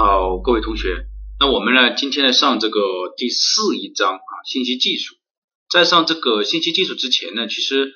[0.00, 1.06] 好，各位同学，
[1.40, 2.78] 那我们呢，今天呢上这个
[3.16, 5.16] 第四一章啊，信息技术。
[5.68, 7.94] 在上这个信息技术之前呢，其实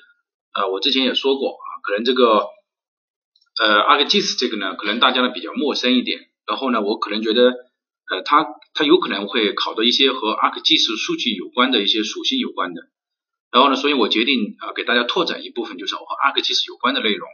[0.53, 2.49] 呃，我之前也说过啊，可能这个
[3.57, 6.19] 呃，ArcGIS 这个呢，可能大家呢比较陌生一点。
[6.45, 7.51] 然后呢，我可能觉得
[8.11, 12.81] 呃，它它有可能会考到一些和 ArcGIS 数据有关的一些属性有关的。
[13.49, 17.29] 然后呢，所以我决定啊，给大家拓展一部分，就是和 ArcGIS 有关的内容。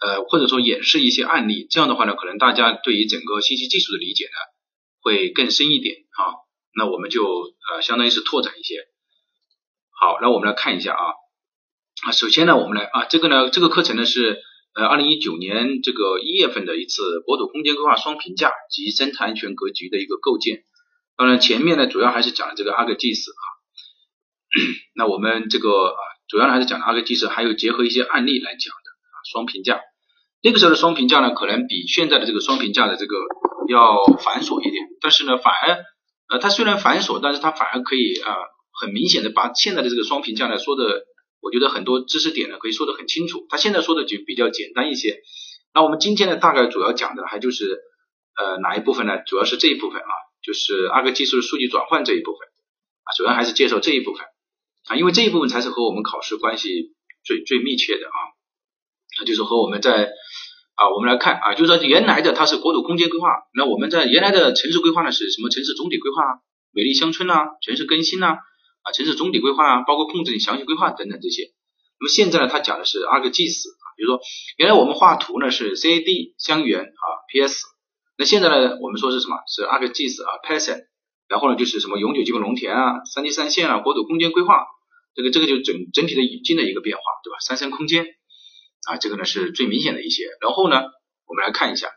[0.00, 4.30] 呃，或者说演示一些案例，这样的话呢，可能大家对于整个信息技术的理解呢
[5.00, 6.44] 会更深一点啊。
[6.76, 8.86] 那我们就呃相当于是拓展一些。
[9.98, 11.04] 好，那我们来看一下啊
[12.06, 14.42] 啊，首先呢，我们来啊这个呢这个课程呢是
[14.74, 20.64] 呃二零一九年这个一月份的一次国土空间规划双评价及生态安全格局的一个构建。
[21.16, 23.42] 当然前面呢主要还是讲了这个 ArcGIS 啊，
[24.96, 28.74] 那我们这个啊主要还是讲 ArcGIS，还有结合一些案例来讲。
[29.24, 29.80] 双评价，
[30.42, 33.16] 那个时候的双评价呢，可能比现在的这个双评价的这个
[33.68, 35.84] 要繁琐一点，但是呢，反而
[36.28, 38.36] 呃，它虽然繁琐，但是它反而可以啊，
[38.80, 41.04] 很明显的把现在的这个双评价呢说的，
[41.40, 43.46] 我觉得很多知识点呢可以说的很清楚。
[43.48, 45.20] 他现在说的就比较简单一些。
[45.74, 47.80] 那我们今天呢，大概主要讲的还就是
[48.38, 49.18] 呃哪一部分呢？
[49.26, 50.12] 主要是这一部分啊，
[50.42, 52.48] 就是阿克技术的数据转换这一部分
[53.04, 54.24] 啊，主要还是介绍这一部分
[54.88, 58.18] 啊，因为这一部分才是和我们考试关系最最密切的啊。
[59.18, 60.12] 那就是和我们在
[60.74, 65.48] 啊，我们来看啊，就是说原来的它是国土空间规划，那我们在原来的城市规划呢是什么？
[65.48, 66.32] 城市总体规划啊、
[66.72, 68.26] 美丽乡村啊、城市更新呐
[68.82, 71.52] 啊、城市总体规划啊，包括控制详细规划等等这些。
[72.00, 74.20] 那么现在呢，它讲的是 ArcGIS 啊，比如说
[74.56, 77.66] 原来我们画图呢是 CAD、香园啊、PS，
[78.18, 79.36] 那现在呢我们说是什么？
[79.46, 80.86] 是 ArcGIS 啊、Python，
[81.28, 84.66] 然后呢就是什么永久基本农田啊、三 D 三线啊、国土空间规划，
[85.14, 87.38] 这个这个就整整体的语境的一个变化，对吧？
[87.40, 88.04] 三生空间。
[88.86, 90.24] 啊，这个呢是最明显的一些。
[90.40, 90.82] 然后呢，
[91.26, 91.88] 我们来看一下，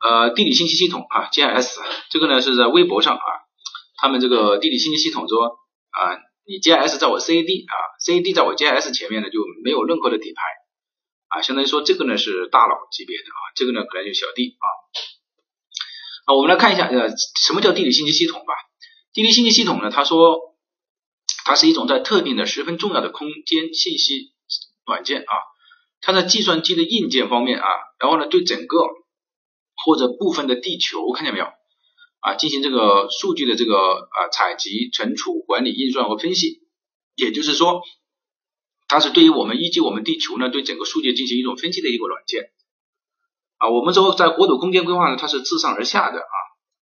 [0.00, 1.78] 呃，地理信息系统啊，GIS，
[2.10, 3.22] 这个呢是在微博上啊，
[3.96, 5.58] 他们这个地理信息系统说
[5.90, 10.42] 啊，你 GIS 在我 CAD 啊，CAD 在我 GIS 前面呢就没有任何的底牌
[11.28, 14.66] 啊，相当于说这个呢是大佬级别的啊，这个呢可能就是小弟啊。
[16.26, 17.08] 啊，我们来看一下呃，
[17.40, 18.54] 什么叫地理信息系统吧？
[19.12, 20.38] 地理信息系统呢，他说
[21.44, 24.34] 它是一种在特定的十分重要的空间信息
[24.84, 25.34] 软件啊。
[26.00, 27.66] 它在计算机的硬件方面啊，
[27.98, 28.78] 然后呢，对整个
[29.84, 31.46] 或者部分的地球看见没有
[32.20, 36.62] 啊，进行这个数据的这个啊采集、存储、管理、运算和分析。
[37.16, 37.82] 也就是说，
[38.88, 42.50] 它是对于我们依据我们地球呢，对整个数据进行一种分析的一个软件
[43.58, 43.70] 啊。
[43.70, 46.36] 我们说在国土空间规划呢，它是自上而下的啊，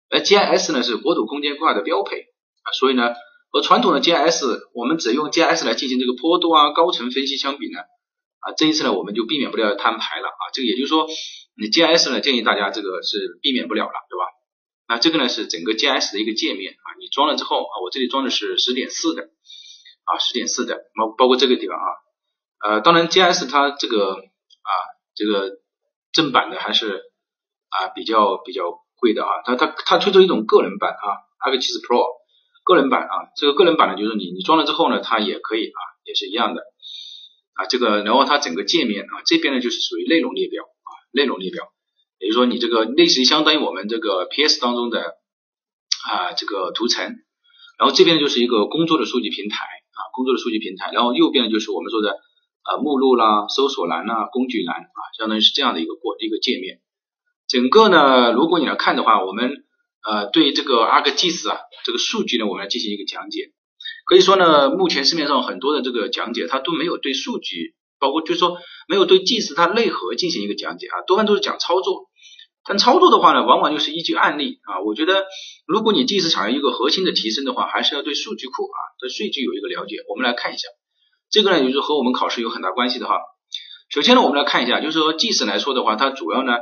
[0.09, 2.17] 而 GIS 呢是国土空间规划的标配
[2.63, 2.73] 啊。
[2.73, 3.13] 所以呢，
[3.51, 7.79] 和传统的 GIS，我们只用 GIS 来进行这个坡度啊、高层分析相比呢。
[8.43, 10.43] 啊，这一次呢，我们就避免不了摊牌了啊。
[10.53, 11.07] 这个也就是说，
[11.57, 14.27] 你 G S 呢，建议大家这个是避免不了了，对吧？
[14.89, 16.99] 那这个呢是整个 G S 的一个界面啊。
[16.99, 21.87] 你装了之后啊，我这里装的是十点四的啊，十点四的，包包括这个地方啊。
[22.67, 24.71] 呃，当然 G S 它这个啊，
[25.15, 25.61] 这个
[26.13, 27.01] 正版的还是
[27.71, 28.65] 啊比较比较
[28.99, 29.31] 贵的啊。
[29.45, 31.07] 它它它推出一种个人版啊
[31.47, 32.05] ，ArcGIS Pro
[32.65, 33.31] 个人版啊。
[33.37, 36.63] 这个个人版呢，就是你你装了之后呢，它也可以啊，也是一样的。
[37.55, 41.73] 啊，这个然后它整个界面啊，这边呢就是属于内容列表啊，内容列表，
[42.19, 45.17] 也就是说你这个类似于相当于我们这个 PS 当中的
[46.09, 47.05] 啊这个图层，
[47.79, 52.11] 然后这边就是一个工作的数据平台啊，工作的数据平台，然后右边就是我们说的
[52.63, 56.81] 啊目录啦、搜索栏啦、工具栏啊，相当于是这样的一个过一个界面。
[57.49, 59.65] 整个呢，如果你来看的话，我们
[60.09, 63.53] 呃对这个 ArcGIS 啊这个数据呢，我们来进行一个讲解。
[64.05, 68.59] 可以说呢，目前市面上很多的这个讲解，它都没有对数据，包括就是说
[68.89, 72.11] 没有对技术它内核进行一个讲解啊，多半都是讲操作。
[72.65, 74.81] 但操作的话呢，往往就是依据案例啊。
[74.87, 75.25] 我觉得，
[75.67, 79.97] 如果你 GIS 想要一个核心的提升的话，还是要对数据库啊对数据有一个了解。
[80.09, 80.69] 我们来看一下，
[81.29, 83.17] 这个呢，就是和我们考试有很大关系的哈。
[83.89, 86.53] 首先呢，我们来看一下，就是说 GIS 来说的话，它主要呢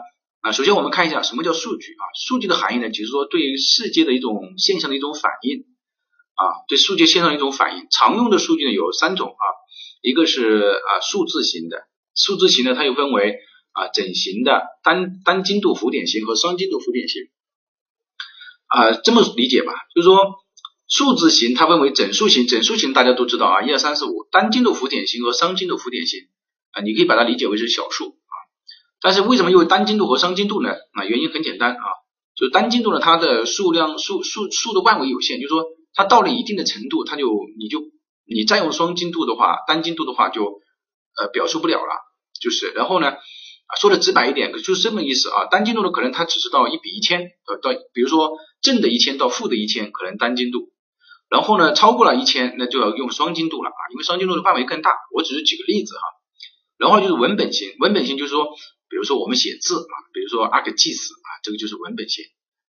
[0.40, 2.04] 啊，首先我们看一下什么叫数据啊？
[2.18, 5.65] 数据的含义呢，就是说对于世界的一种现象的一种反应。
[6.41, 9.45] 啊，对数据线上一种反应，常用的数据呢有三种啊，
[10.01, 11.77] 一个是啊数字型的，
[12.15, 13.37] 数字型的它又分为
[13.72, 17.25] 啊整形的单单精度浮点型和双精度浮点型，
[18.69, 20.16] 啊这么理解吧，就是说
[20.89, 26.21] 数字型它分为整数型，整数型大家都知道啊，一二三四五，单精度浮点型和双精度浮点型
[26.71, 28.34] 啊，你可以把它理解为是小数啊，
[29.03, 30.71] 但是为什么又单精度和双精度呢？
[30.95, 31.84] 啊原因很简单啊，
[32.34, 35.66] 就单精度呢它的数量数数数的范围有限，就是说。
[35.95, 37.28] 它到了一定的程度，它就
[37.59, 37.81] 你就
[38.27, 40.60] 你再用双精度的话，单精度的话就
[41.19, 41.95] 呃表述不了了，
[42.41, 43.15] 就是然后呢，
[43.81, 45.47] 说的直白一点，就是这么意思啊。
[45.51, 50.71] 单精度的，可能它只是到一比一千，呃，到比如说正的一千到负的一千，可能单精度。
[51.28, 54.91] 然后呢，超过了一千，那就要用双精度了啊，因为双精度的范围更大。
[55.15, 56.03] 我只是举个例子哈。
[56.77, 58.47] 然后就是文本型，文本型就是说，
[58.89, 62.25] 比如说我们写字啊，比如说 ArcGIS 啊，这个就是文本型。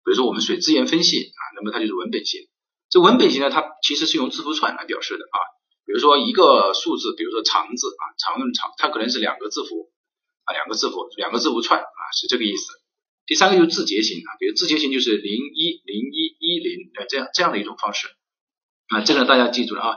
[0.04, 2.40] 比如说我们水资源分析啊，那么它就是文本型。
[2.90, 5.38] 这文本型呢，它其实是用字符串来表示的啊。
[5.84, 9.90] 比如说一个数字，比如说长字啊，长长，它可能是两个字符
[10.44, 12.72] 啊，两个字符，两个字符串啊，是这个意思。
[13.26, 18.08] 第三个就是字节型啊，比如字节型就是零一零一一零呃这样这样的一种方式。
[18.88, 19.96] 啊，这个大家记住了啊，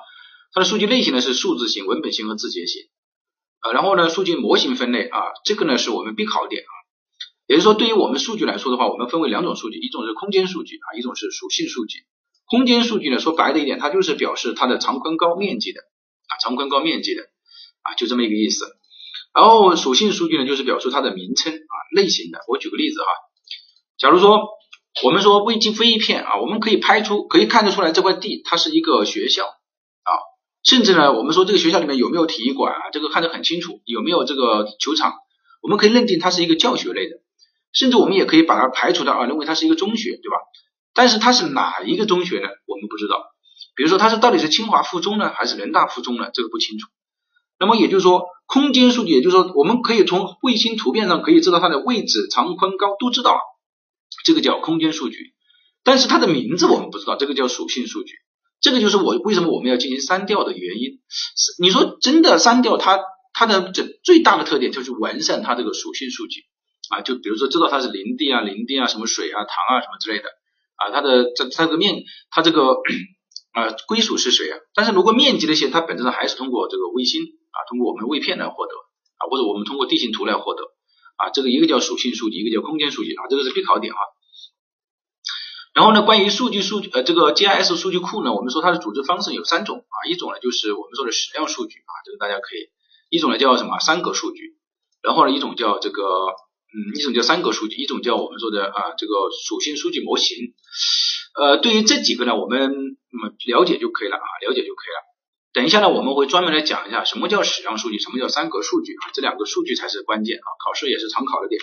[0.53, 2.89] 它的数据类型呢是数字型、文本型和字节型，
[3.59, 6.71] 啊，然后呢，数据模型分类啊，这个呢是我们必考点啊，
[7.47, 11.99] 也就是说，对于我们数据来说的话，我们分为两种数据，一种是空间数据啊，一种是属性数据。
[12.51, 17.23] 空间数据呢，说白了一点，它就是表示它的长宽高面积的啊，长宽高面积的
[17.81, 18.65] 啊，就这么一个意思。
[19.33, 22.39] 然后属性数据呢，就是表示它的名称啊，类型的。
[22.47, 23.07] 我举个例子哈，
[23.97, 24.49] 假如说。
[25.05, 30.11] 我们说微积分一片啊，我们可以拍出，可以看得出来这块地它是一个学校啊，
[30.65, 35.13] 甚至呢，我们说这个学校里面有没有体育馆啊，这个看得很清楚，有没有这个球场，
[35.61, 37.21] 我们可以认定它是一个教学类的，
[37.71, 40.35] 甚至我们也可以把它排除掉啊，认为它是一个中学，对吧？
[40.93, 42.47] 但是它是哪一个中学呢？
[42.67, 43.23] 我们不知道，
[43.75, 46.29] 比如说它是到底是清华附中呢，还是人大附中呢？
[46.33, 46.87] 这个不清楚。
[47.59, 53.39] 那么也就是说，空间数据，也就是说，我们可以从卫星图片上可以知道它的位置、长、宽、高都知道了。
[54.25, 55.33] 这个叫空间数据，
[55.83, 58.15] 但是它的名字我们不知道，这个叫属性数据。
[58.59, 60.99] 这个就是我为什么我们要进行删掉的原因。
[61.59, 62.99] 你说真的删掉它，
[63.33, 66.41] 它的这最大的特点就是完善它这个属性数据
[66.89, 70.25] 啊，就比如说知道它是林地啊、林地啊、什么水啊、糖啊什么之类的
[70.81, 72.73] 啊，它的这它这个面，它这个
[73.53, 74.57] 啊归属是谁啊？
[74.73, 78.73] 但是如果面积那些，它本质上还是通过这个卫星啊，通过我们卫片来获得
[79.17, 80.63] 啊，或者我们通过地形图来获得。
[81.17, 83.99] 啊，这个一个叫属性数据，一个叫空间数据啊，这个是必考点啊。
[85.75, 92.71] 然后呢，关于数据数据呃这个 GIS 数据库呢，我们说它的组织方式有三种啊，一种呢就是我们说的矢量数据啊，这个大家可以，
[93.09, 94.57] 一种呢叫什么三格数据，
[95.03, 96.03] 然后呢一种叫这个
[96.71, 99.13] 嗯一种叫三格数据，一种叫我们说的啊这个
[99.45, 100.53] 属性数据模型。
[101.35, 102.59] 呃，对于这几个呢，我们
[103.11, 104.99] 那么了解就可以了啊，了解就可以了。
[105.53, 111.61] 等一下呢，我们会专门来讲一下什么叫矢量数据，什么叫三格数据啊，这两个数据才是关键啊，考试也是常考的点。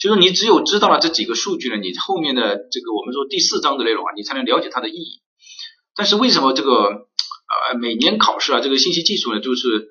[0.00, 5.20] 就是你只有知道了这几个数据呢，你后面的这个我们说第四章的内容啊，你才能了解它的意义。
[5.94, 9.88] 但是为什么这个呃每年考试啊，这个信息技术呢，就是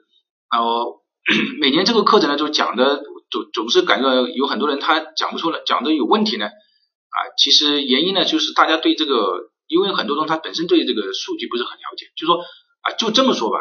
[0.50, 1.02] 呃
[1.62, 12.44] 每年这个课程呢，就讲的总总是感觉有很多人他讲不出来，讲的有问题呢啊，其实原因呢就是大家对这个，因为很多人他本身对这个数据不是很了解，就说。
[12.82, 13.58] 啊，就这么说吧，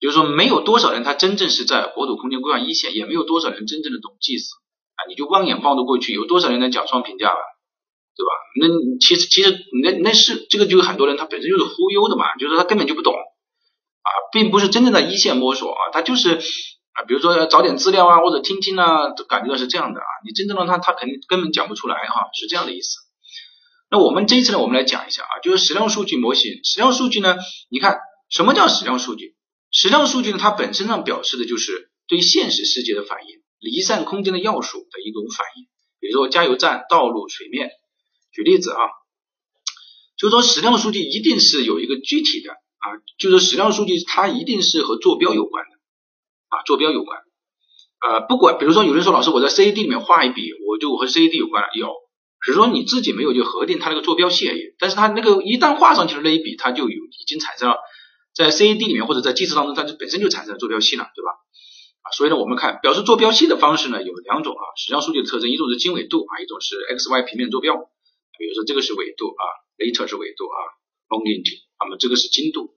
[0.00, 4.44] 就是说没有多少人他真正是在国土空间规划一线，也没有多少人真正的懂 GIS
[4.96, 7.40] 啊，你就望眼望得过去，有多少人能讲双评价吧，
[8.14, 8.30] 对吧？
[8.60, 16.38] 那其实其实那那是这个就是很多人他本身就是忽悠的嘛，就是他根本就不懂啊，并不是真正的一线摸索啊，他就是
[16.94, 22.96] 啊，比如说要找点资料啊或者听听啊，感觉到是这样的啊，你真正的他他肯定根本讲不出来哈，是这样的意思。
[23.90, 27.36] 那我们这一次呢，我们来讲一下啊，就是矢量数据模型，矢量数据呢，
[27.68, 27.98] 你看。
[28.30, 29.36] 什么叫矢量数据？
[29.70, 30.38] 矢量数据呢？
[30.40, 35.66] 它本身上表示的就是对现实世界的反应，离散空间的要素的一种反应。
[36.00, 37.70] 比如说加油站、道路、水面。
[38.32, 38.80] 举例子啊，
[40.16, 42.86] 就是说矢量数据一定是有一个具体的啊，
[43.18, 45.73] 就是矢量数据它一定是和坐标有关的
[46.54, 47.18] 啊，坐标有关。
[48.00, 51.92] 呃，不管比如说有人说老师我在 CAD 里面画一笔，我就和 CAD 有关了，有。
[52.44, 57.76] 只是说你自己没有就核定它那个坐标系而已，但是它那个一旦画上去的那一笔，它就有已经产生了。
[58.34, 61.30] 在 CAD 里面或者在计时当中，它就本身就产生了坐标系了，对吧？
[62.04, 67.74] 啊，所以呢，我们看表示坐标系的方式呢有两种啊，矢量数据的特征，一种是经纬度啊，一种是 x y 平面坐标。
[68.36, 69.42] 比如说这个是纬度啊
[69.78, 70.58] ，later 是纬度啊
[71.08, 72.74] ，longitude，那么这个是经度。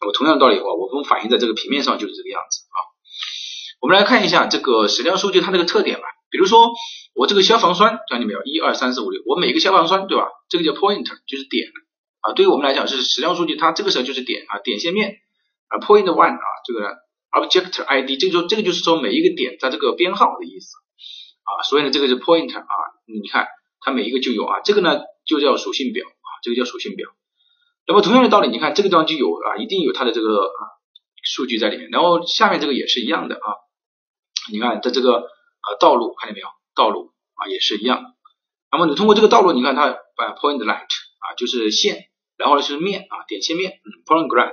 [0.00, 2.76] 那么同样的道理的话，我们反映在这个平面上就是这个样子啊。
[3.80, 6.04] 我们来看一下这个矢量数据它这个特点吧。
[6.30, 6.72] 比如说
[7.14, 8.42] 我这个消防栓，看见没有？
[8.44, 10.28] 一二三四五六，我每一个消防栓对吧？
[10.48, 11.68] 这个叫 point，就是点。
[12.20, 15.18] 啊，对于我们来讲是矢量数据，它这个时候就是点啊点线面
[15.68, 16.96] 啊 point one 啊这个
[17.30, 20.74] object ID，这个就这个就是说每一个点在这个编号的意思
[21.44, 22.66] 啊，所以呢这个是 point 啊，
[23.06, 23.46] 你看
[23.80, 27.08] 它每一个就有啊，这个呢就叫属性表啊，这个叫属性表。
[27.86, 30.60] 那么同样的道理，你看这个地方就有啊，一定有它的这个啊
[31.22, 33.48] 数据在里面，然后下面这个也是一样的啊，
[34.52, 36.48] 你看在这个啊道路看见没有？
[36.74, 38.04] 道路啊也是一样。
[38.70, 40.82] 那么你通过这个道路，你看它把 point light
[41.18, 42.04] 啊就是线。
[42.38, 44.52] 然后呢是面啊点线面嗯，point graph。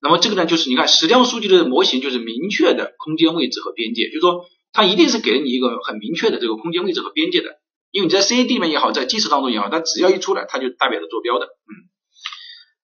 [0.00, 7.58] 那么这个呢就是你看矢量数据的模型就是明确的空间位置和边界，就是说它一定是给了你一个很明确的这个空间位置和边界的，
[7.90, 11.46] 因为你在 CAD 里面也好，在计时当中也好，它只要一出来，它就代表着坐标的。
[11.46, 11.90] 嗯，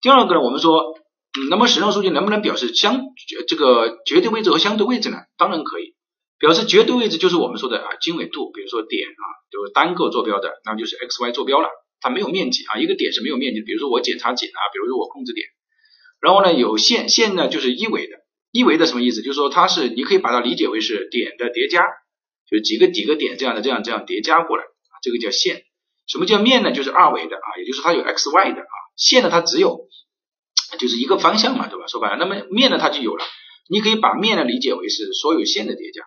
[0.00, 0.98] 第二个呢，我们说，
[1.38, 3.00] 嗯，那么矢量数据能不能表示相
[3.46, 5.18] 这个绝对位置和相对位置呢？
[5.38, 5.94] 当然可以，
[6.38, 11.68] 表示绝对位置就是我们说的啊经纬度，比如说点啊，就是单个坐标的，那就是 x y 坐标了，
[12.00, 15.46] 它没有面积啊，一个点是没有面积，比如说我检查井啊，比如说我控制点，
[16.20, 18.16] 然后呢有线，线呢就是一维的。
[18.52, 19.20] 一维的什么意思？
[19.20, 21.82] 就是说它是，你可以把它理解为是点的叠加，
[22.48, 25.64] 就是几个几个点这样的这样这样叠加过来啊，这个叫线。
[26.06, 26.72] 什么叫面呢？
[26.72, 28.74] 就是二维的啊，也就是它有 x y 的啊。
[28.96, 29.88] 线呢它只有
[30.78, 31.86] 就是一个方向嘛，对吧？
[31.86, 33.24] 说白了，那么面呢它就有了。
[33.68, 36.02] 你可以把面呢理解为是所有线的叠加，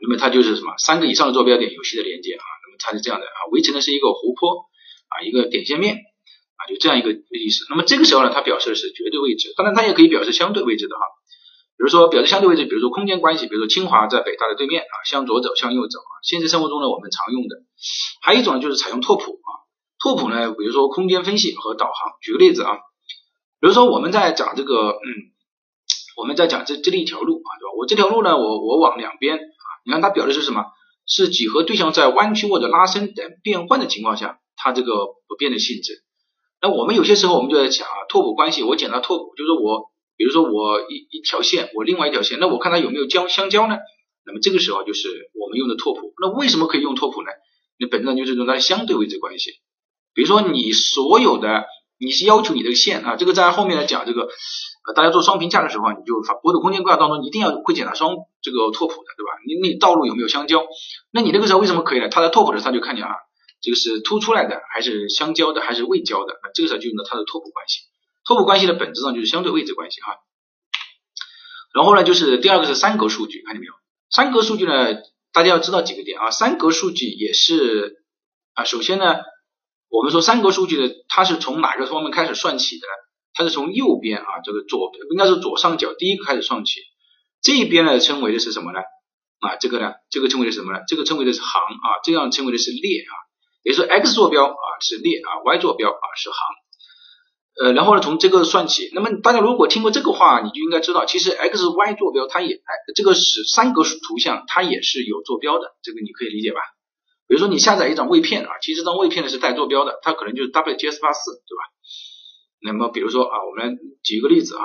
[0.00, 4.66] 那么它就是什么三个以上的坐标点有序的连接啊，那么它是这样的啊，围成的是一个湖泊
[5.08, 7.66] 啊，一个点线面啊，就这样一个意思。
[7.70, 11.02] 那么这个时候呢，它表示的是绝对位置，当然它也可以表示相对位置的哈。
[11.76, 16.10] 比如说表示相对位置，比如说空间关系，比如说清华在北大的对面啊，向左走，向右走啊。
[16.24, 17.54] 现实生活中呢，我们常用的，
[18.20, 19.50] 还有一种呢，就是采用拓扑啊。
[20.02, 21.94] 拓扑呢，比如说空间分析和导航。
[22.20, 22.78] 举个例子啊，
[23.60, 25.06] 比如说我们在讲这个，嗯，
[26.16, 27.70] 我们在讲这这里一条路啊，对吧？
[27.78, 29.38] 我这条路呢，我我往两边，
[29.88, 30.66] 你看它表的是什么？
[31.06, 36.04] 是几何对象在弯曲或者拉伸等变换的情况下，它这个不变的性质。
[36.60, 39.90] 那我们有些时候我们就在讲啊，拓扑关系，我讲到拓扑，就是我。
[40.18, 43.76] 比如说我一一条线，我另外一条线，那我看它有没有交相交呢？
[44.26, 46.12] 那么这个时候就是我们用的拓扑。
[46.20, 47.28] 那为什么可以用拓扑呢？
[47.78, 49.52] 那本质上就是用它相对位置关系。
[50.14, 51.66] 比如说你所有的
[52.00, 54.28] 你是要求你这个线啊，这个在后面来讲这个
[54.94, 59.32] 大家做双评价的时候，你就国土空间规划当中一定要会检查双这个拓扑的，对吧？
[59.46, 60.66] 你你道路有没有相交？
[61.10, 62.08] 那你这个时候为什么可以呢？
[62.08, 63.10] 它在拓扑的时候它就看见啊，
[63.60, 66.34] 这个是凸出来的还是相交的还是未交的？
[66.42, 67.80] 那这个时候就用到它的拓扑关系。
[68.24, 70.16] 拓扑关系的本质上就是相对位置关系哈，
[71.74, 73.72] 然后呢，就是第二个是三格数据，看见没有？
[74.10, 74.96] 三格数据呢，
[75.32, 76.30] 大家要知道几个点啊。
[76.30, 78.02] 三格数据也是
[78.54, 79.16] 啊，首先呢，
[79.88, 83.07] 我们说三格数据的，它是从哪个方面开始算起的呢？
[83.38, 86.80] 它是从右边啊，这个左应该是左上角第一个开始算起。
[87.40, 88.80] 这一边呢，称为的是什么呢？
[89.38, 90.80] 啊，这个呢，这个称为的是什么呢？
[90.88, 93.14] 这个称为的是行啊，这样称为的是列啊，
[93.62, 96.36] 也就是说 x 坐标啊是列啊，y 坐标啊是行。
[97.62, 98.90] 呃，然后呢，从这个算起。
[98.92, 102.60] 那么大家如果听过这个话，你就应该知道，其实 x y 坐标它也，
[102.96, 106.58] 这个是三格图像，它也是有坐标的，这个你可以理解吧？
[107.28, 111.62] 比如说你下载一张位片啊，其实这张位片呢是带坐标的，它可能就是 WGS 八四，对吧？
[112.60, 114.62] 那么比如说啊，我们举一个例子啊，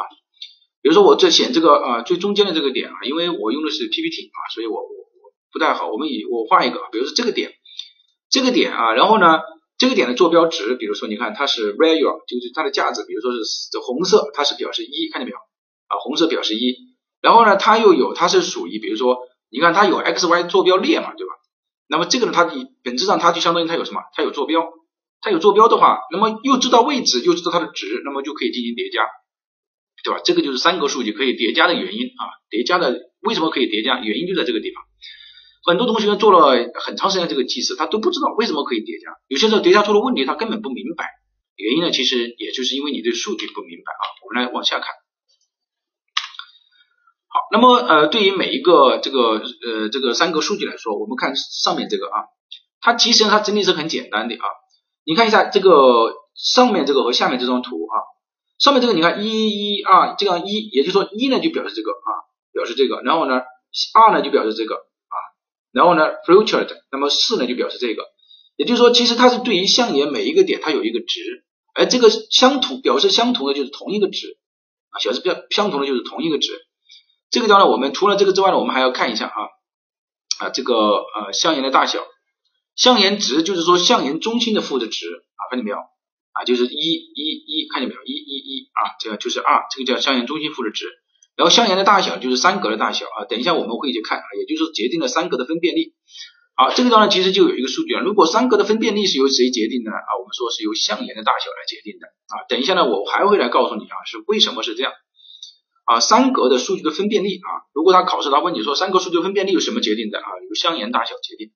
[0.82, 7.52] 比如说我这选这个啊最中间的这个点啊，因为我用的是 PPT 啊，所以我我我不太好，我们以我画一个啊，比如说这个点，
[8.30, 9.40] 这个点啊，然后呢？
[9.76, 15.98] 这个点的坐标值，比如说你看它是 value，就是它的价值，比如说是红色，它是表示一，看见没有啊？
[16.00, 16.76] 红色表示一，
[17.22, 19.18] 然后呢，它又有它是属于，比如说
[19.50, 21.34] 你看它有 x y 坐标列嘛，对吧？
[21.88, 22.46] 那么这个呢，它
[22.84, 24.02] 本质上它就相当于它有什么？
[24.16, 24.62] 它有坐标，
[25.24, 29.02] 它有坐标的话，那么又知道位置，又知道它的值，那么就可以进行叠加，
[30.04, 30.20] 对吧？
[30.24, 34.00] 这个就是三格数据可以叠加的原因啊，叠加的为什么可以叠加？
[34.00, 34.84] 原因就在这个地方。
[35.66, 39.16] 很多同学做了很长时间这个计时，他都不知道为什么可以叠加。
[39.30, 41.08] 有些时候叠加出了问题，他根本不明白
[41.56, 41.92] 原因呢。
[41.92, 44.04] 其实也就是因为你对数据不明白啊。
[44.28, 44.88] 我们来往下看。
[47.30, 52.28] 好，那么呃，对于每一个这个呃这个三个数据来说，我们看上面这个啊，
[52.82, 54.46] 它其实它整体是很简单的啊。
[55.06, 57.96] 你看一下这个上面这个和下面这张图啊，
[58.60, 62.10] 上面这个你看一一二这样一，也就是说一呢就表示这个啊，
[62.52, 63.42] 表示这个，然后呢
[63.94, 65.16] 二呢就表示这个啊。
[65.72, 68.04] 然后呢，future 的，那么四呢就表示这个，
[68.56, 71.44] 也就是说，其实它是对于相沿每一个点它有一个值，
[71.74, 74.38] 而这个相同表示相同的就是同一个值
[74.92, 76.52] 啊，表示表相同的就是同一个值。
[77.32, 82.00] 这个地方呢，我们除了这个之外呢，我们还要看一下啊啊这个呃相沿的大小，
[82.76, 86.44] 相沿值就是说相沿中心的负的值啊，看见没有啊？
[86.46, 88.02] 就是一一一，看见没有？
[88.04, 90.86] 一一一啊，这个就是二，这个叫相沿中心负的值。
[91.36, 95.94] 然后相沿的大小就是三格的大小啊，等一下我们会去看啊，也就是决定了三格的分辨率。
[96.56, 99.98] 好，这个地方呢其实就有一个数据啊，如果三格的分辨率是由谁决定的呢？
[99.98, 102.46] 啊，我们说是由相沿的大小来决定的啊。
[102.50, 104.94] 等一下呢，我还会来告诉你啊，是为什么是这样
[105.86, 106.00] 啊？
[106.00, 110.30] 三格的数据的分辨率啊，如果他考试他问你说三格数据分辨率由什么决定的啊？
[110.48, 111.52] 由相沿大小决定。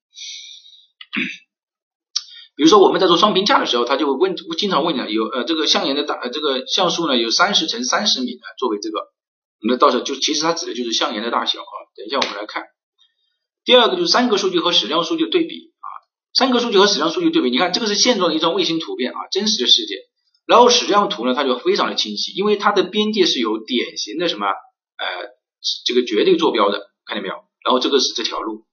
[2.55, 8.99] 比如说我们在做双评价的时候，他就问经常问你有呃这个相沿的大这个像素呢有三十乘三十米的作为这个。
[9.59, 11.75] 那到时候就其实它指的就是相沿的大小啊。
[11.95, 12.63] 等一下我们来看，
[13.65, 15.87] 第二个就是三个数据和矢量数据对比啊。
[16.33, 19.95] 三个数据和矢量数据对比，你看这个是现状的一张卫星图片啊，真实的世界。
[20.45, 25.05] 然后矢量图呢，它就非常的清晰，因为它的边界是有典型的什么呃
[25.85, 27.33] 这个绝对坐标的，看见没有？
[27.65, 28.66] 然后这个是这条路。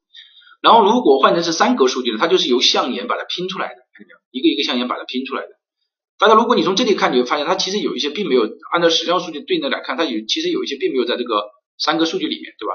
[0.65, 4.19] 然后如果换成是三格数据呢，它就是由象眼把它拼出来的，看见没有？
[4.31, 5.49] 一个一个象眼把它拼出来的。
[6.19, 11.43] 大家如果你从这里看，你会发现它其实有一些并没有按照矢量数据对应的来看，它有其实有一些并没有在这个
[11.77, 12.73] 三个数据里面，对吧？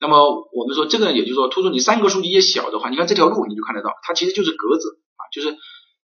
[0.00, 5.56] 那么我们说这个呢，也就是说，突出你三个数据越小的话，你看这条路你就看得到，它其实就是格子啊，就是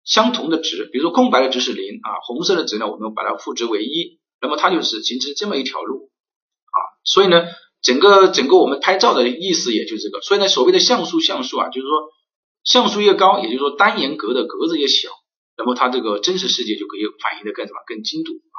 [0.04, 6.10] 相同的值，比如说空白的值是零啊，红色的值呢，我们把它赋值为一，那么它就是形成这么一条路
[6.66, 6.78] 啊。
[7.04, 7.44] 所以呢，
[7.82, 10.22] 整个整个我们拍照的意思也就是这个。
[10.22, 12.10] 所以呢，所谓的像素像素啊，就是说
[12.64, 15.10] 像素越高，也就是说单元格的格子越小。
[15.54, 18.58] 那么它这个真实世界就可以反映的更什么更精度啊，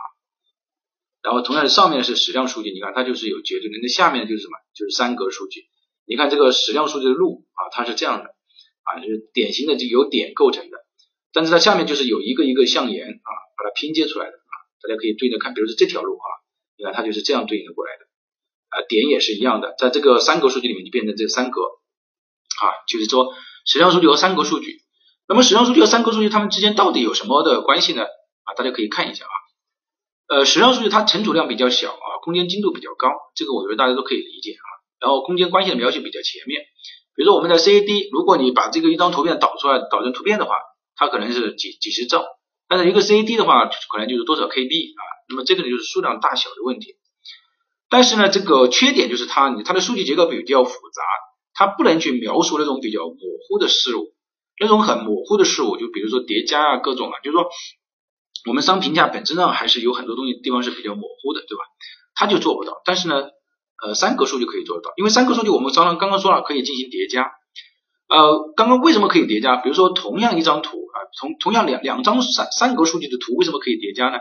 [1.23, 5.65] 然后同样上面是矢量数据，你看它就是有绝对的，那下面就是什么就是三格数据，
[6.05, 8.29] 你看这个矢量数据的路啊，它是这样的
[8.83, 10.77] 啊，就是典型的就由点构成的，
[11.33, 14.53] 但是它下面就是有一个一个象眼啊，把它拼接出来的啊，
[14.83, 16.27] 大家可以对着看，比如说这条路啊，
[16.77, 18.02] 你看它就是这样对应的过来的
[18.73, 23.33] 啊，点也是一样的，在这个三格数据里面就变成这三格啊，就是说
[23.65, 24.81] 矢量数据和三格数据。
[25.27, 28.03] 那么矢量数据和三格数据它们之间到底有什么的关系呢？
[28.03, 29.35] 啊，大家可以看一下啊。
[30.27, 34.67] 呃，矢量数据它存储量比较小啊，空间精度比较高，这个我觉得大家都可以理解啊。
[34.99, 36.61] 然后空间关系的描写比较全面。
[37.15, 40.55] 比如说我们的 CAD，如果你把这个一张图片导出来，导成图片的话，
[40.95, 42.25] 它可能是几几十兆，
[42.67, 45.01] 但是一个 CAD 的话，可能就是多少 KB 啊。
[45.29, 46.95] 那么这个呢就是数量大小的问题。
[47.93, 51.03] 但是呢，这个缺点就是它它的数据结构比较复杂，
[51.53, 54.15] 它不能去描述那种比较模糊的事物。
[54.59, 57.45] 那种很模糊的事物，就比如说叠加啊，各种啊，就是说
[58.47, 61.61] 我们商评价本质上还是有很多东西地方是比较模糊的，对吧？
[62.15, 62.81] 它就做不到。
[62.83, 63.29] 但是呢，
[63.85, 67.31] 呃，三格数据可以做得到，因为三格数据我们刚刚刚刚说了可以进行叠加。
[68.09, 69.57] 呃，刚刚为什么可以叠加？
[69.57, 74.17] 比如说同样一张图啊，同同样两两张三三格数据的图为什么可以叠加呢？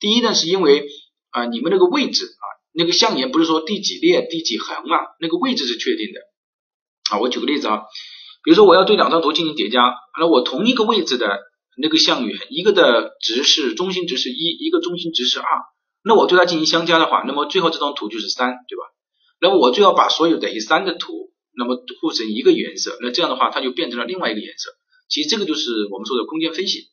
[0.00, 0.86] 第一呢，是因为
[1.30, 2.44] 啊，你们那个位置啊，
[2.76, 6.20] 那个象眼不是说第几列第几横啊，那个位置是确定的
[7.10, 7.20] 啊。
[7.20, 7.82] 我举个例子啊。
[8.44, 9.82] 比如说我要对两张图进行叠加，
[10.20, 11.40] 那我同一个位置的
[11.76, 15.46] 那个项元，一个的值是中心值是一，一个中心值是二，
[16.04, 18.84] 那我对它进行相加的话，那么最后这张图就是三，对吧？
[19.40, 24.70] 那么我就要把所有等于三的图，那么互成一个颜色，那这样的话它就变成了另外一个颜色。
[25.08, 26.86] 其实这个就是我们说的空间分析，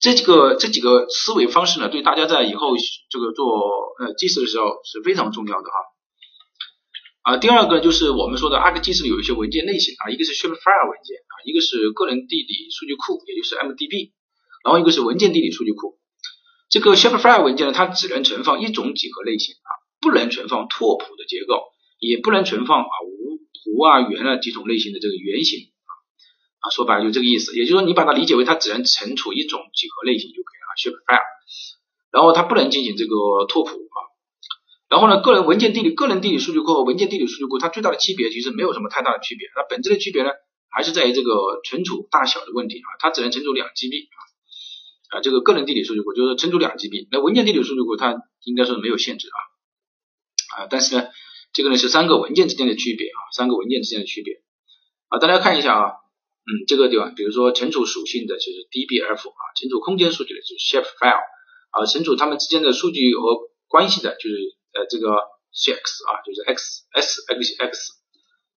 [0.00, 2.76] 这几个这几个思维方式呢，对大家在以后
[3.10, 3.46] 这个做
[3.98, 5.76] 呃计时的时候是非常重要的哈。
[7.22, 14.12] 啊，第二个就是我们说的 ArcGIS 有一些文件类型啊，一个是 Shapefile 文件啊，一个是个人地理数据库，也就是 MDB，
[14.64, 15.98] 然后一个是文件地理数据库。
[16.70, 21.64] 这个 Shapefile 文件呢，它只能存放一种几何类型啊，不能存放拓扑的结构，
[21.98, 23.36] 也不能存放啊无
[23.74, 25.72] 弧啊圆啊几种类型的这个圆形
[26.60, 31.22] 啊，说白了就这个意思，也就是说你把它理解为它只能存储一种几何类型就可以了，Shapefile，
[32.10, 33.98] 然后它不能进行这个拓扑啊。
[34.88, 39.46] 然后呢，个人文件地理、个人地理数据库和文件地理数据库，它最大的区别其实没有什么太大的区别。
[39.54, 40.30] 它本质的区别呢，
[40.70, 44.16] 还是在于这个存储大小的问题啊，它只能存储两 GB 啊。
[45.10, 49.38] 啊，这个个人地理数据库就是存储两 GB，那文件地理数据库它应该说没有限制啊。
[50.62, 51.08] 啊，但是呢，
[51.52, 54.42] 这个呢是三个文件之间的区别啊，三个文件之间的区别
[55.08, 55.18] 啊。
[55.18, 55.92] 大家看一下啊，
[56.48, 61.20] 嗯，这个地方，比如说存储属性的就是 DBF 啊，存储空间数据的就是 Shapefile
[61.70, 64.36] 啊，存储它们之间的数据和关系的就是。
[64.70, 65.08] 呃，这个
[65.50, 67.92] C X 啊，就是 X S X X，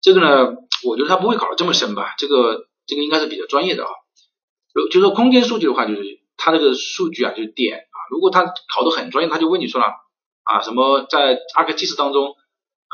[0.01, 2.15] 这个呢，我觉得它不会考的这么深吧？
[2.17, 3.89] 这个这个应该是比较专业的啊。
[4.75, 7.97] 就就说空间数据的话，就是它这个数据啊，就是点啊。
[8.12, 9.88] 如果它考的很专业，他就问你说了
[10.43, 12.36] 啊，什么在 ArcGIS 当中，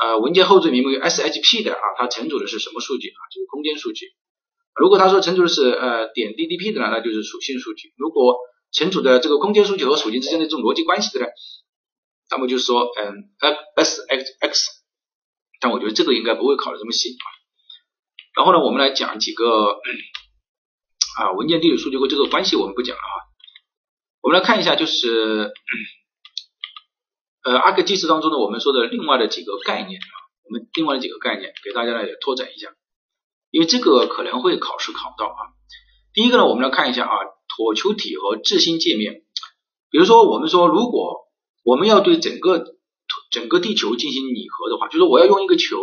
[0.00, 3.18] 呃，文件后缀名为 S H P 的啊，它存储的是什么数据啊？
[3.34, 4.06] 就是空间数据。
[4.78, 7.92] 如果他说存储的是呃点 D D P 的呢，那就是属性数据。
[7.96, 8.38] 如果
[8.70, 11.30] 存储的这个空间数据和属性之间的这种逻辑关系的呢？
[12.30, 13.30] 那么就是说，嗯
[13.76, 14.64] ，S X X，
[15.60, 17.24] 但我觉得这个应该不会考的这么细啊。
[18.36, 19.80] 然后呢，我们来讲几个
[21.18, 23.16] 啊文件地理数据库这个关系，我们不讲了啊。
[24.20, 25.52] 我们来看一下，就是
[27.42, 30.14] 呃 ArcGIS 当中呢，我们说的另外的几个概念啊，
[30.44, 32.68] 我们另外的几个概念给大家来拓展一下，
[33.50, 35.40] 因为这个可能会考试考到啊。
[36.12, 37.14] 第一个呢，我们来看一下啊，
[37.48, 39.22] 椭球体和质心界面。
[39.90, 41.28] 比如说，我们说如果
[41.64, 42.64] 我们要对整个
[43.30, 45.78] 整个地球进行拟合的话，就是我要用一个球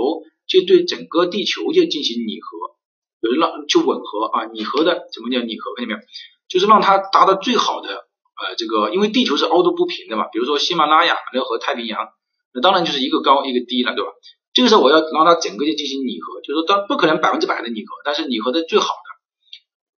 [0.47, 2.75] 去对整个地球去进行拟合，
[3.21, 5.73] 就是让就吻合啊，拟合的怎么叫拟合？
[5.75, 5.99] 看见没有？
[6.47, 12.09] 就是让它达到最好的呃这个，因为地球是凹凸不平的嘛，比如说喜马拉雅那和太平洋，
[12.53, 14.11] 那当然就是一个高一个低了，对吧？
[14.55, 19.07] 这个时候我要让它整个就进行拟合，就是说当不可能百分之百的拟合，但是拟合的最好的。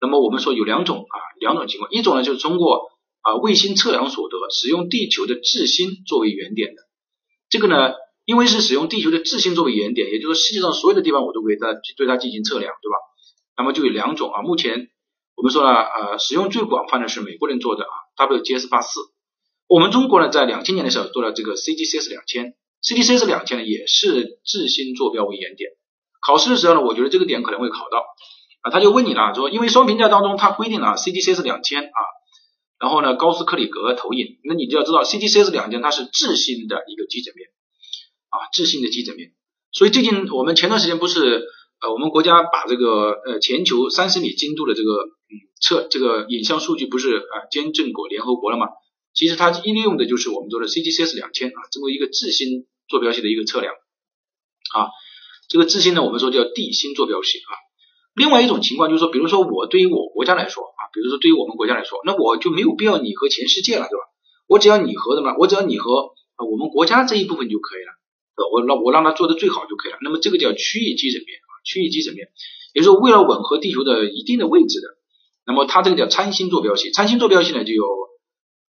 [0.00, 2.90] 那么我们说有两种啊，两种情况，一种呢就是通过。
[3.26, 6.82] 啊，卫星测量所得，使用地球的质心作为原点的，
[7.50, 12.96] 这个呢，因为是使用地球的质心作为原点，也就是说世界上所有的地方我都可以在对它进行测量，对吧？
[13.56, 14.90] 那么就有两种啊，目前
[15.34, 17.90] 我们说了，呃，使用最广泛的是美国人做的啊
[18.28, 19.00] ，WGS 八四。
[19.66, 22.54] 我们中国呢，在两千年的时候做了这个 CGCS 两千
[22.86, 25.70] ，CGCS 两千呢也是质心坐标为原点。
[26.22, 28.04] 考试的时候呢，我觉得这个点可能会考到
[28.62, 32.00] 啊，他就问你了，说因为双评价当中它规定了 CDC 是两千啊，
[32.78, 37.48] 然后呢高斯克里格投影，那你就要知道 CDC 是两千它是质心的一个基准面
[38.30, 39.32] 啊，质心的基准面。
[39.72, 41.44] 所以最近我们前段时间不是
[41.80, 45.10] 呃我们国家把这个呃全球三十米精度的这个
[45.60, 48.68] 测这个影像数据不是啊监证过联合国了吗？
[49.14, 53.74] 其实它利用的就是我们说的 CDC 是两千啊，这么一个质心坐标系的一个测量
[54.74, 54.88] 啊，
[55.48, 57.52] 这个质心呢，我们说叫地心坐标系啊。
[58.14, 64.04] 另外一种情况就是说，比如说我对于我国家来说啊，比如说对于我们国家来说，那我就没有必要拟合全世界了，对吧？
[64.48, 67.92] 我只要拟合什么，我只要拟合我们国家这一部分就可以了，
[68.52, 69.98] 我让我让它做的最好就可以了。
[70.02, 72.28] 那么这个叫区域基准面啊，区域基准面，
[72.74, 74.88] 也就是说为了吻合地球的一定的位置的，
[75.46, 77.84] 那么它这个叫参星坐标系，参星坐标系呢就有。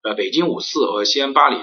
[0.02, 1.62] 呃，北京五四和西安八零，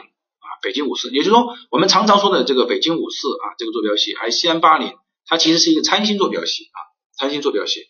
[0.61, 4.93] 北京五四，也就是说我们常常说的这个北京五四啊，这个坐标系，还有西安八零，
[5.25, 6.77] 它其实是一个参星坐标系啊，
[7.17, 7.85] 参星坐标系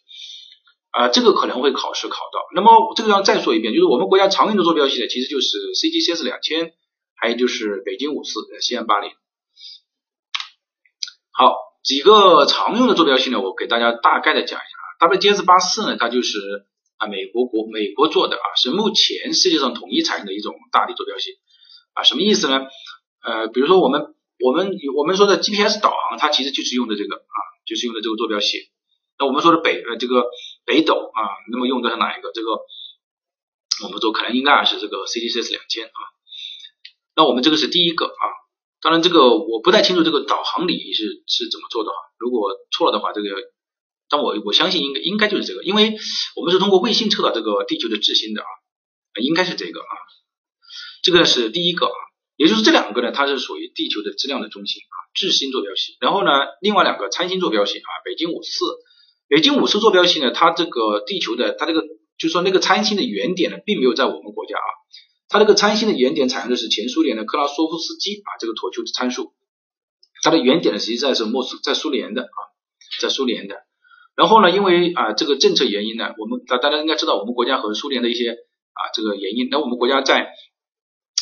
[0.92, 2.40] 啊，这个可能会考试考到。
[2.56, 6.74] 那么这个要再说一遍，就是我们国家常用的坐标系呢，其实就是 CGCS 两千，
[7.16, 9.12] 还有就是北京五四、西安八零。
[11.32, 16.66] 好，几个常用的坐标系呢，我给大家大概的讲一下啊，WGS 八四呢，它就是。
[17.00, 21.30] 啊，美国国美国做的啊，是目前世界上统一采用的一种大地坐标系
[21.98, 22.68] 啊，什么意思呢？
[23.26, 28.70] 呃，比如说我们我们我们说的 GPS 导航，它其实就是用的这个啊，就是用的这个坐标系。
[29.18, 30.30] 那我们说的北呃这个
[30.64, 32.32] 北斗啊，那么用的是哪一个？
[32.34, 32.52] 这个
[33.84, 36.00] 我们说可能应该还是这个 CGCS 两千啊。
[37.16, 38.24] 那我们这个是第一个啊，
[38.82, 43.28] 当然这个我不太清楚这个导航礼仪是是怎么做的啊，如果错了的话，这个。
[44.10, 45.98] 但我我相信应该应该就是这个，因为
[46.38, 48.48] 我们是通过卫星测到这个地球的质心的啊，
[49.22, 49.94] 应该是这个啊，
[51.04, 51.98] 这个是第一个啊，
[52.36, 55.98] 也就是这两个呢，它是属于地球的质量的中心啊，质心坐标系。
[56.00, 56.32] 然后呢，
[56.62, 58.66] 另外两个参星坐标系啊，北京五四，
[59.28, 61.82] 北京五四坐标系呢，它这个地球的它这个
[62.18, 64.70] 就是说那个参星的原点呢，并没有在我们国家啊，
[65.30, 69.34] 它这个参星的原点采用的是前苏联的克拉索夫斯基啊这个椭球的参数，
[70.24, 72.40] 它的原点呢实际上是莫斯在苏联的啊，
[73.02, 73.56] 在苏联的。
[74.16, 79.48] 然后呢，因为啊这个政策原因呢，我们大大家应该知道我们国家和苏联的一些啊这个原因。
[79.52, 80.34] 那我们国家在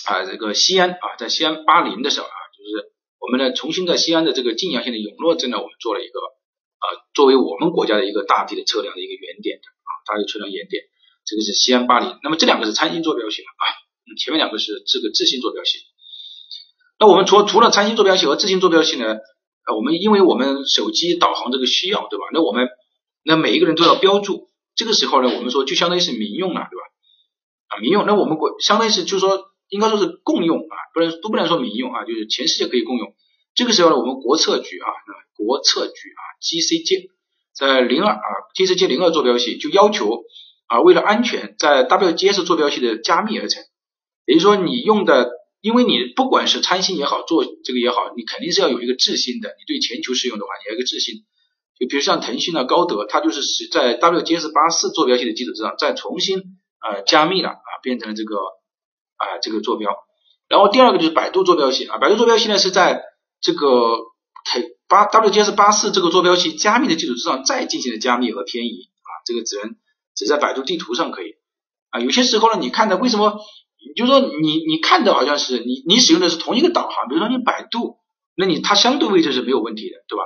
[0.05, 10.83] 啊这个西安啊在西安巴林的时候啊，就是我们呢重新在西安的这个晋阳县的永乐镇呢，我们做了一个啊作为我们国家的一个大地的测量的一个原点的啊大地测量原点，
[11.25, 12.09] 这个是西安巴林。
[12.23, 13.63] 那么这两个是参星坐标系啊，
[14.17, 15.79] 前面两个是这个自心坐标系。
[16.99, 22.25] 那我们除除了参星坐标系和自心坐标系呢，啊我们因为我们手机导航这个需要对吧？
[22.31, 22.69] 那我们
[23.23, 26.83] 那每一个人都要标注，这个时候呢，我们说就相当于是民用了，对吧？
[27.67, 33.13] 啊，民用，那我们国相当于是就是说，应该说是共用啊，不能都不能说民用啊，就是全世界可以共用。
[33.55, 34.87] 这个时候呢，我们国测局啊，
[35.35, 37.09] 国测局啊，GCJ
[37.55, 40.23] 在零二啊，GCJ 零二坐标系就要求
[40.67, 43.63] 啊，为了安全，在 WGS 坐标系的加密而成，
[44.25, 45.29] 也就是说你用的，
[45.61, 51.23] 因为你不管是参星也好，做这个也好，你肯定是要有一个质心的，你对全球使用的话，你要一个质心。
[51.79, 56.39] 就比如像腾讯啊、高德，它就是是在 WGS 八四坐标系的基础之上，再重新
[56.79, 58.35] 呃加密了啊，变成了这个
[59.17, 59.91] 啊这个坐标。
[60.47, 63.03] 然后第二个就是百度坐标系啊，百度坐标系呢是在
[63.41, 63.97] 这个
[64.45, 69.75] 腾八 WGS 八四这个坐标系加密的基础之上再进行的加密和偏移啊，这个只能
[70.15, 71.35] 只在百度地图上可以
[71.89, 71.99] 啊。
[71.99, 73.39] 有些时候呢，你看的为什么？
[73.95, 77.97] 就是说你你看的好像是你你使用的是同一个导航，比如说你百度，
[78.35, 80.23] 那你它相对位置是没有问题的，对吧？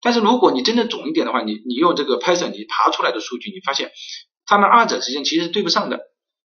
[0.00, 3.90] 但是如果你真的准一点的话，你你用这个 Python 你爬出来的数据，你发现
[4.46, 5.98] 它们二者之间其实是对不上的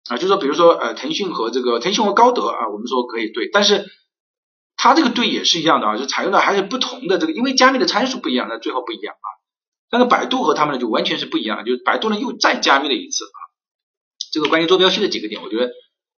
[0.09, 0.17] 啊。
[0.17, 3.85] 就说比如说呃腾讯和这个腾讯和高德啊，我们说可以对，但是
[4.75, 9.27] 它这个对也是一样的啊，就采用的还是不同的这个，因为加密的参数不一样，那最后不一样啊。
[9.89, 13.39] 但是百度和他们呢就完全是不一样，就是百度呢又再加密了一次啊。
[14.31, 15.71] 这个关于坐标系的几个点，我觉得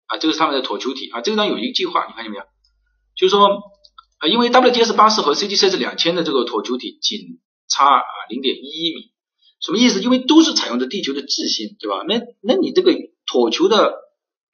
[0.06, 2.44] 啊这个是他们的椭球体啊，这个呢有一个计划，你看见没有？
[3.16, 3.62] 就是说。
[4.20, 9.12] 啊，因为 WGS 八四和 CGCS 两千的这个椭球体仅差啊零点一一米，
[9.60, 10.02] 什么意思？
[10.02, 12.02] 因为都是采用的地球的质心，对吧？
[12.02, 12.90] 那那你这个
[13.30, 13.76] 椭球的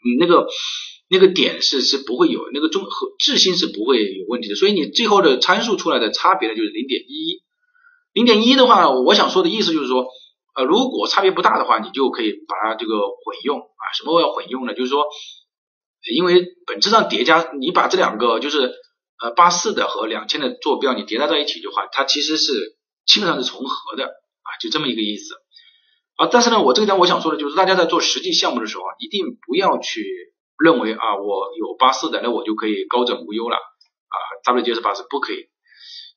[0.04, 0.48] 嗯那个
[1.08, 7.42] 那个点是是不会有那个中和质心是不会有问题的，所以你最后的参数出来的差别呢就是零点一一，
[8.12, 10.08] 零点一的话，我想说的意思就是说，
[10.54, 13.84] 呃，如果差别不大的话，你就可以把它这个混用啊。
[13.96, 14.74] 什么要混用呢？
[14.74, 15.04] 就是说，
[16.14, 18.72] 因为本质上叠加，你把这两个就是。
[19.22, 25.34] 呃八四的和两千的坐标你叠加在一起的话，它其实是基本上是重合的啊，就这么一个意思
[26.16, 26.28] 啊。
[26.30, 30.04] 但是呢，我这个点我想说的就是，大家在做实际项目的时候啊，一定不要去
[30.58, 35.48] 认为啊，我有八四的，那我就可以高枕无忧了啊，WGS 八四不可以，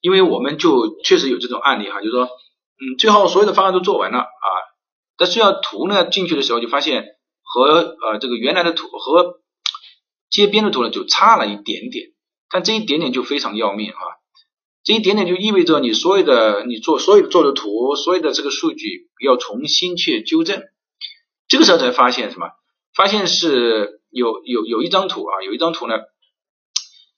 [0.01, 4.47] 因为我们就确实有这种案例哈，就是说，嗯，最后所有的方案都做完了啊，
[5.17, 7.05] 但是要图呢进去的时候就发现
[7.41, 9.39] 和呃这个原来的图和
[10.29, 12.09] 街边的图呢就差了一点点，
[12.51, 13.97] 但这一点点就非常要命啊！
[14.87, 20.63] 这一点点就意味着你所有的你做所有做的图，所有的这个数据要重新去纠正。
[21.49, 22.51] 这个时候才发现什么？
[22.95, 25.95] 发现是有有有一张图啊，有一张图呢，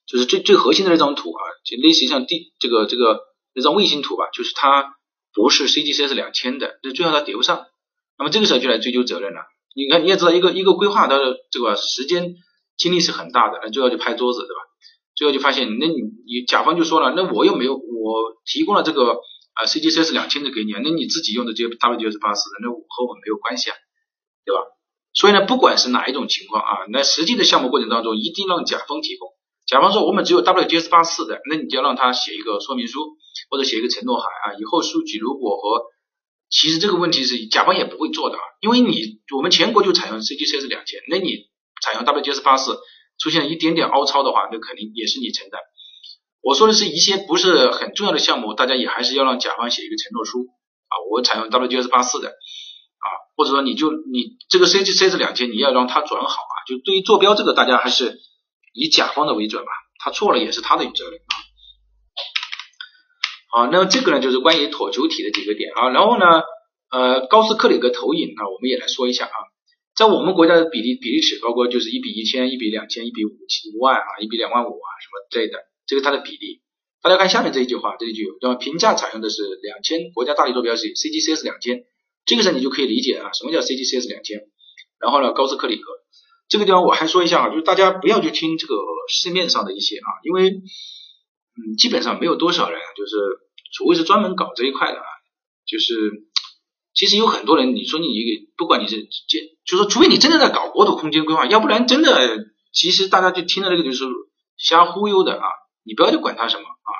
[0.07, 3.19] 就是最最核心的那张图啊，就类似于像地这个这个
[3.53, 4.95] 那张卫星图吧，就是它
[5.31, 7.67] 不是 CGCS 两千的，那最后它叠不上。
[8.17, 9.41] 那么这个时候就来追究责任了。
[9.75, 12.33] 你看你也知道，一个一个规划它的这个时间。
[12.79, 14.61] 精力是很大的，那最后就拍桌子，对吧？
[15.19, 19.19] 最后就发现，那你你甲方就说了，那我又没有，我提供了这个
[19.51, 23.75] 啊 CGCS 两千的给你，那你自己用的这些 WGS 八四的，那和我没有关系啊，
[24.45, 24.61] 对吧？
[25.13, 29.27] 所以呢，不管是哪一种情况啊，那实际的项目过程当中，一定让甲方提供。
[29.67, 33.17] 甲方说我们只有 WGS 八四的，那你就要让他写一个说明书，
[33.49, 35.83] 或者写一个承诺函啊，以后数据如果和，
[36.49, 41.49] 其实这个问题是甲方也不会做的啊，因为你我们全国就采用 CGCS 两千，那你。
[41.81, 42.77] 采用 WGS 八四
[43.19, 45.61] 出现一点点凹槽的话，那肯定也是你承担。
[46.41, 50.47] 我说的是一些不是很重要的项目，大家也还是要让甲方写一个承诺书
[50.87, 50.93] 啊。
[51.11, 56.55] 我采用 WGS 八四的啊，或者说你就你这个 CGCS 两千你要让它转好啊。
[56.65, 58.19] 就对于坐标这个，大家还是
[58.73, 59.69] 以甲方的为准吧。
[60.01, 61.35] 他错了也是他的责任啊。
[63.51, 65.89] 好，那么这个呢就是关于椭球体的几个点啊。
[65.89, 66.25] 然后呢，
[66.89, 69.35] 呃，高斯克里格投影啊，我们也来说一下啊。
[69.99, 76.61] 在我们国家的比例比例尺，包括就是一比一千、一比两千、一比五七万啊、一比两万五啊什么之类的，这个它的比例。
[77.03, 81.83] 大家看下面这一句话，这一句，那么评价采用的是两千，国家大力坐标是 CGCS 两千，
[82.25, 84.39] 这个时候你就可以理解啊，什么叫 CGCS 两千？
[85.01, 85.83] 然后呢，高斯克里格，
[86.47, 88.75] 这个地方我还说一下啊，就是大家不要去听这个
[89.09, 93.17] 市面上的一些啊，因为嗯，基本上没有多少人，就是
[93.73, 95.07] 除非是专门搞这一块的啊，
[95.67, 96.28] 就是。
[96.99, 98.97] 其实有很多人，你说你一个，不管你是
[99.29, 102.11] 这，就说除非你真的在搞国土空间规划，要不然真的，
[102.73, 104.03] 其实大家就听到这个就是
[104.57, 105.47] 瞎忽悠的啊，
[105.85, 106.91] 你不要去管它什么啊。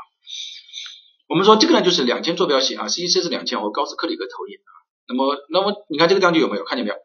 [1.28, 4.72] 我们说这个呢，就是两千坐标系啊，CCC 是两千和高斯克里格投影啊。
[5.10, 6.96] 那么，那么你看这个地方就有没有看见没有？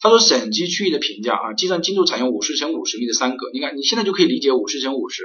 [0.00, 3.48] 他说省级区域的评价啊，计算精度采用五十乘五十米的三格。
[3.52, 5.22] 你看你现在就可以理解五十乘五十，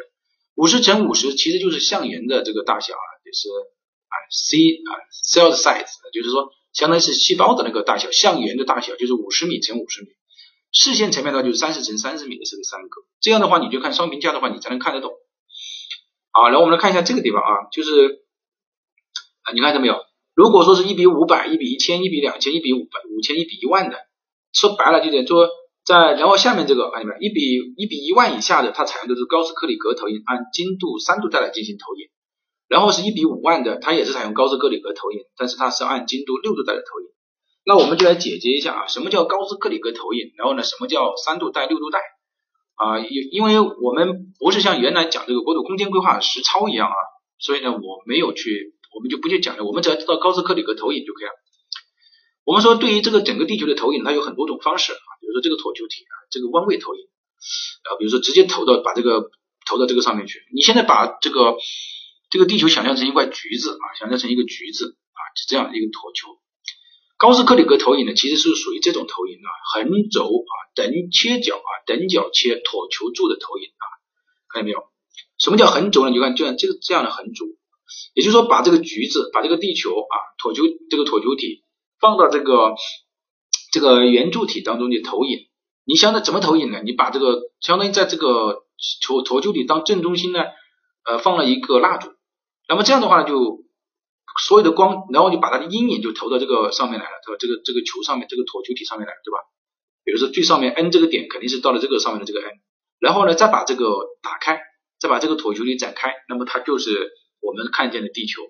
[0.53, 4.91] 五十乘五十其实就是象圆的这个大小啊，就是啊 C 啊
[5.25, 6.53] cell size，就是说。
[6.75, 10.09] 相当于是细胞的那个大小，像圆的大小就是五十米乘五十米，
[10.71, 15.13] 视线层面的话就是三十乘三十米的这个三个，这样的话你就看双评价的话，你才能看得懂。
[16.31, 18.25] 好，然后我们来看一下这个地方啊，就是
[19.43, 19.95] 啊，你看到没有？
[20.35, 23.95] 如果说是一比五百、一比一千、一比两千、一比五百、五千、一比一万的，
[24.51, 25.47] 说白了就得说
[25.85, 27.21] 在，然后下面这个看见没有？
[27.21, 32.09] 一比一比一万以下的，它采用的是高斯克里格投影，按精度三度带来进行投影。
[32.67, 37.07] 然后是一比五万的，它也是采用高斯克里格投影，但是它是按精度六度带的投影。
[37.63, 40.33] 那我们就来解决一下啊，什么叫高斯克里格投影？
[40.37, 41.99] 然后呢，什么叫三度带、六度带？
[42.75, 46.95] 啊，因因为我们不是像原来讲这个国土空间规划实操一样啊，
[47.39, 49.63] 所以呢，我没有去，我们就不去讲了。
[49.63, 51.31] 我们只要知道高斯克里格投影就可以了。
[52.45, 57.01] 我们说对于这个整个地球的投影，它有很多种方式啊，比如说这个椭球体啊，这个弯位投影
[57.83, 59.29] 啊，比如说直接投到把这个
[59.67, 60.41] 投到这个上面去。
[60.53, 61.57] 你现在把这个。
[62.35, 66.37] 这个地球想象成一块橘子啊，想象成一个橘子啊，是这样一个椭球。
[67.15, 73.85] 高斯克里格投影呢，其实是属于这种投影啊，横轴啊，等切角啊，等角切椭球柱的投影啊，
[74.49, 74.83] 看见没有？
[75.39, 76.11] 什么叫横轴呢？
[76.11, 77.45] 你看，就像这个这样的横轴，
[78.13, 81.63] 也就是说，把这个橘子，把这个地球啊，椭球这个椭球体
[82.01, 82.75] 放到这个
[83.71, 85.47] 这个圆柱体当中的投影。
[85.85, 86.81] 你想着怎么投影呢？
[86.83, 88.65] 你把这个相当于在这个
[89.01, 90.41] 椭椭球体当正中心呢，
[91.05, 92.11] 呃，放了一个蜡烛。
[92.67, 93.63] 那么这样的话呢，就
[94.43, 97.37] 所有的光，然后你把它的阴影就投到这个上面来了，对吧？
[97.39, 99.39] 这个这个球上面，这个椭球体上面来，对吧？
[100.03, 102.51] 比如说最上面 N 这个点肯定是到了这个上面的这个 N，
[102.99, 103.85] 然后呢，再把这个
[104.21, 104.61] 打开，
[104.99, 108.43] 再把这个椭球体展开，那么它就是我们看见的地球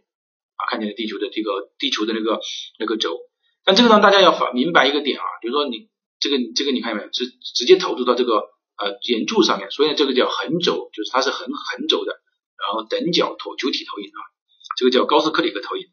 [0.55, 2.39] 啊，看见的地球的这个地球的那个
[2.79, 3.19] 那个轴。
[3.63, 7.09] 但这个呢，大家要明明白一个点啊，比如说你这个这个你看见没有？
[7.13, 7.25] 是
[7.55, 8.33] 直接投入到这个
[8.77, 12.19] 呃圆柱上面，所以这个叫横轴，就是它是横横轴的。
[12.65, 14.19] 然后等角椭球体投影啊，
[14.77, 15.85] 这个叫高斯克里格投影。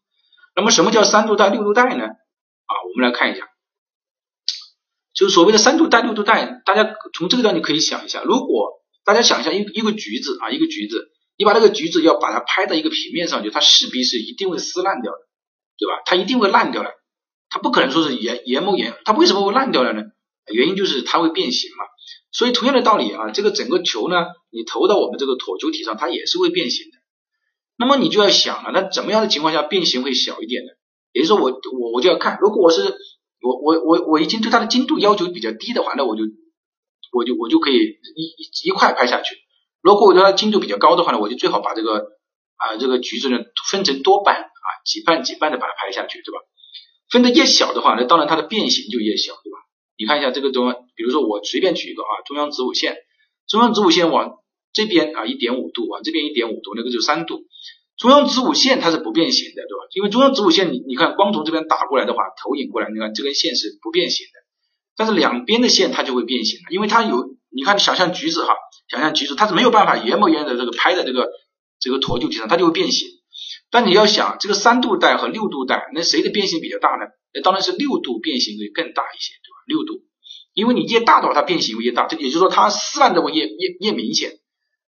[0.56, 2.04] 那么什么叫三度带、六度带呢？
[2.04, 3.46] 啊，我们来看一下，
[5.14, 15.18] 就是所谓的三度带、六度带，大家从这个地方可以想一下，如果大家想一下一一个橘子啊，一个橘子，你把那个橘子要把它拍到一个平面上去，它势必是一定会撕烂掉的，
[15.78, 16.02] 对吧？
[16.06, 16.94] 它一定会烂掉的，
[17.50, 20.02] 它不可能说是研研磨研，它为什么会烂掉了呢？
[20.52, 21.84] 原因就是它会变形嘛。
[22.30, 26.98] 所以同样的道理啊，这个整个球呢，你投到我们这个椭球体上，它也是会变形的。
[27.76, 30.70] 那么你就要想了，那怎么样的情况下变形会小一点呢？
[31.12, 32.96] 也就是说，我我我就要看，如果我是
[33.40, 36.22] 我我我我已经对它的精度要求比较低的话，那我就
[37.12, 39.36] 我就我就可以一一块拍下去。
[39.82, 42.12] 如果我对它精度比较高的话呢，我就最好把这个
[42.56, 46.38] 啊这个橘子呢分成多半啊几瓣几瓣的把它拍下去，对吧？
[47.10, 49.34] 分的越小的话，那当然它的变形就越小，
[50.02, 52.96] 你看一下这个中，比如说我随便举一个啊，中央子午线，
[53.46, 54.32] 中央子午线往
[54.72, 57.44] 这边啊一点五度，往这边一点五度，那个就三度。
[57.96, 59.86] 中央子午线它是不变形的，对吧？
[59.94, 64.40] 因为中央子午线你你看光从这边打过来的话，投影过来，你看这根线是不变形的，
[64.96, 68.56] 但是两边的线它就会变形，因为它有，你看想象橘子哈，
[68.90, 71.30] 想象橘子它是没有办法研磨研的这个拍在这个
[71.78, 73.08] 这个椭球体上，它就会变形。
[73.72, 77.06] 但你要想这个三度带和六度带，那谁的变形比较大呢？
[77.32, 79.56] 那当然是六度变形会更大一些，对吧？
[79.66, 80.04] 六度，
[80.52, 84.32] 因为你越大的话，它变形会越大，这也就是说它撕烂的会越越越明显。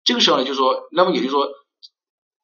[0.06, 1.46] 这个时候呢，就是说，那么也就是说，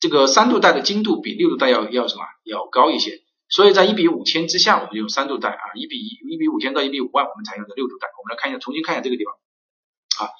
[0.01, 3.23] 这个三度带的精度比六度带要要什么要高一些。
[3.47, 8.09] 所以在一比五千之下，我们就用三度带啊；一比一一比五千到一比五万，我们采用的六度带。
[8.19, 9.33] 我们来看一下，重新看一下这个地方
[10.19, 10.35] 啊。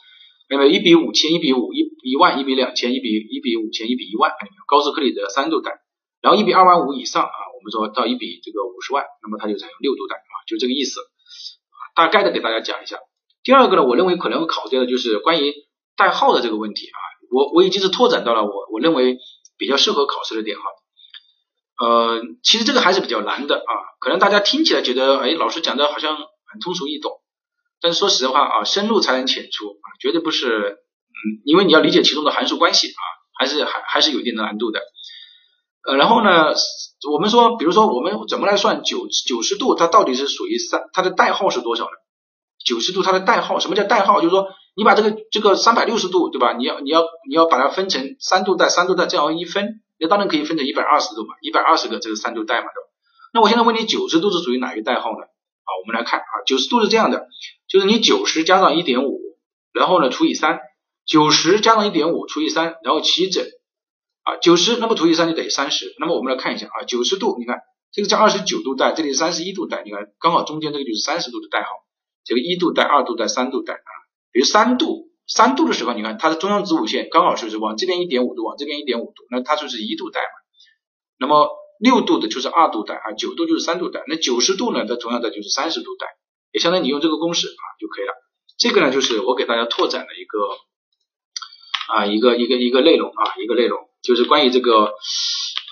[0.49, 4.33] 那么一比五千、一比五、一一万、一比两千、一比一比五千、一比一万，
[4.67, 5.84] 高斯克里的三度带。
[6.25, 10.99] 然后一比二万五以上啊，我们说到一比这个五十万，那么它就采用六度贷啊，就这个意思。
[11.93, 12.97] 大概的给大家讲一下。
[13.43, 15.53] 第二个呢，我认为可能会考掉的就是关于
[15.95, 16.97] 代号的这个问题啊。
[17.29, 19.19] 我我已经是拓展到了我我认为
[19.59, 20.63] 比较适合考试的点哈。
[21.77, 23.71] 呃，其实这个还是比较难的啊。
[23.99, 27.21] 可能大家听起来觉得，哎，老师讲的好像很通俗易懂，
[27.81, 33.01] 但是说实话啊，深入才能浅出啊，绝对不是嗯，因为你要理解其中的函数关系啊，
[33.37, 34.81] 还是还还是有一定的难度的。
[35.85, 36.53] 呃，然后呢，
[37.11, 41.91] 我们说，比如说我们怎么来算九九十度，它到底是属于三，它的代号是多少呢？
[42.65, 44.19] 九十度它的代号，什么叫代号？
[44.19, 46.53] 就是说你把这个这个三百六十度，对吧？
[46.53, 52.89] 你要你要你要把它分成三度带三度带这样一分，那当然可以分成一百二十度嘛，一百二十个这个三度带嘛，对吧？
[53.33, 55.21] 那我现在问你九十度是属于哪一个代号呢？
[55.21, 57.27] 啊，我们来看啊，九十度是这样的，
[57.67, 59.19] 就是你九十加上一点五，
[59.71, 60.59] 然后呢除以三，
[61.05, 63.45] 九十加上一点五除以三，然后齐整。
[64.25, 65.95] 啊，九十，那么除以三就等于三十。
[65.99, 67.61] 那么我们来看一下啊，九十度，你看
[67.93, 71.69] 这个叫二十九度带，这里是三十一度带，你看刚好中间这个就是三十度的代号。
[72.25, 73.91] 这个一度带、二度带、三度带啊，
[74.31, 80.33] 比如三度，三度的时候，你看它的中央子午线刚好就是往这边一点五度，往这边一点五度，那它就是一度带嘛。
[81.19, 81.47] 那么
[81.79, 84.03] 六度的就是二度带啊，九度就是三度带。
[84.07, 86.07] 那九十度呢，它同样的就是三十度带，
[86.51, 88.13] 也相当于你用这个公式啊就可以了。
[88.57, 90.39] 这个呢，就是我给大家拓展的一个
[91.93, 93.79] 啊一个一个一个内容啊一个内容。
[94.05, 94.93] 就是关于这个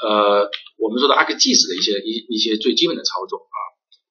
[0.01, 3.57] 呃，我们说的 ArcGIS 的一些一一些最基本的操作啊，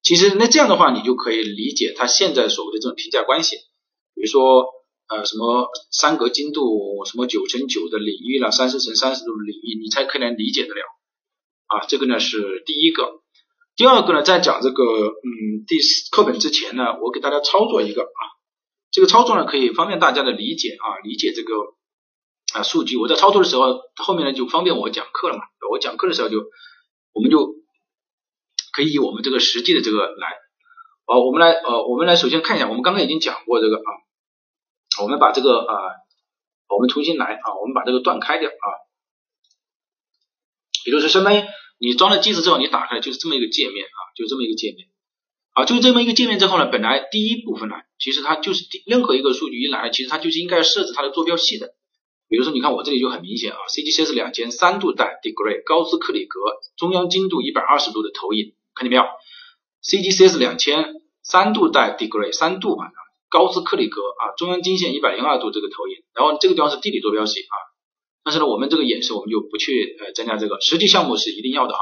[0.02, 3.56] 其实那这样的话，你就可以理解它现在所谓的这种评价关系，
[4.14, 4.64] 比如说
[5.08, 10.82] 呃什么三格精度，什么九乘九的领域了，三十乘三十度的领域，你才可能理解得了
[11.66, 11.84] 啊。
[11.88, 13.20] 这个呢是第一个，
[13.76, 18.22] 第二个呢，在讲这个嗯第四课本之前呢，我给大家操作一个啊，
[18.92, 21.52] 这个操作呢可以方便大家的理解啊，理解这个。
[22.52, 25.42] 啊，数据我在操作的时候，后面呢就方便我讲课了嘛。
[25.70, 26.36] 我讲课的时候就，
[27.12, 27.54] 我们就
[28.72, 30.28] 可以以我们这个实际的这个来。
[31.06, 33.90] 好，我们来呃，我们来首先看一下，我们刚刚已经讲过这个啊，
[35.02, 35.74] 我们把这个啊，
[36.68, 38.66] 我们重新来啊，我们把这个断开掉啊。
[40.84, 41.42] 比如说，相当于
[41.78, 44.88] 你装了机子之后，你打开就是这么一个界面啊，就这么一个界面
[45.52, 51.74] 啊，就这么一个界面之后呢，本来第一部分呢，其实它就是任何一个数据一来，其实它就是应该设置它的坐标系的。
[52.32, 56.40] 比如说，你看我这里就很明显啊，CGCS 两千三度带 degree 高斯克里格
[56.78, 59.04] 中央精度一百二十度的投影，看见没有
[59.84, 62.86] ？CGCS 两千三度带 degree 三度嘛，
[63.28, 67.54] 高斯克里格啊中央经线一百零二度这个投影，然后这个地方是地理坐标系啊，
[68.24, 71.80] 但是呢，我们这个演示我们就不去呃增加这个，实际项目是一定要的哈。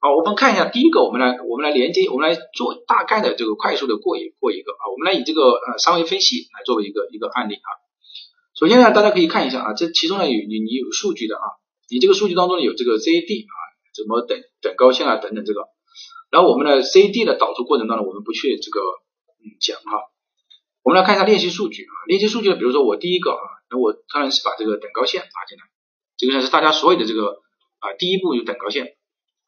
[0.00, 7.85] 好，我们看一下第一个，我们来我们来连接，我们来做大概的这个快速的过一过一个啊，我们来以这个呃三维分析来作为一个一个案例啊。
[8.58, 11.44] 首先呢，大家可以看一下啊，这其中呢有你你有数据的啊，
[11.90, 13.52] 你这个数据当中有这个 ZAD 啊，
[13.94, 15.68] 怎么等等高线啊等等这个，
[16.30, 20.08] 然后我们的 ZAD 的导出过程当中，我们不去这个嗯讲哈，
[20.82, 25.64] 我们来看一下练习数据啊，练习数据呢，比如说我第一个啊，那我当然是把这个等高线拿进来，
[26.16, 27.42] 这个呢是大家所有的这个
[27.80, 28.96] 啊第一步有等高线。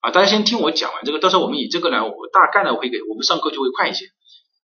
[0.00, 4.04] 啊，大家先听我讲完这个，到时候我们以这个呢，我大概呢会给我们上课就会快一些，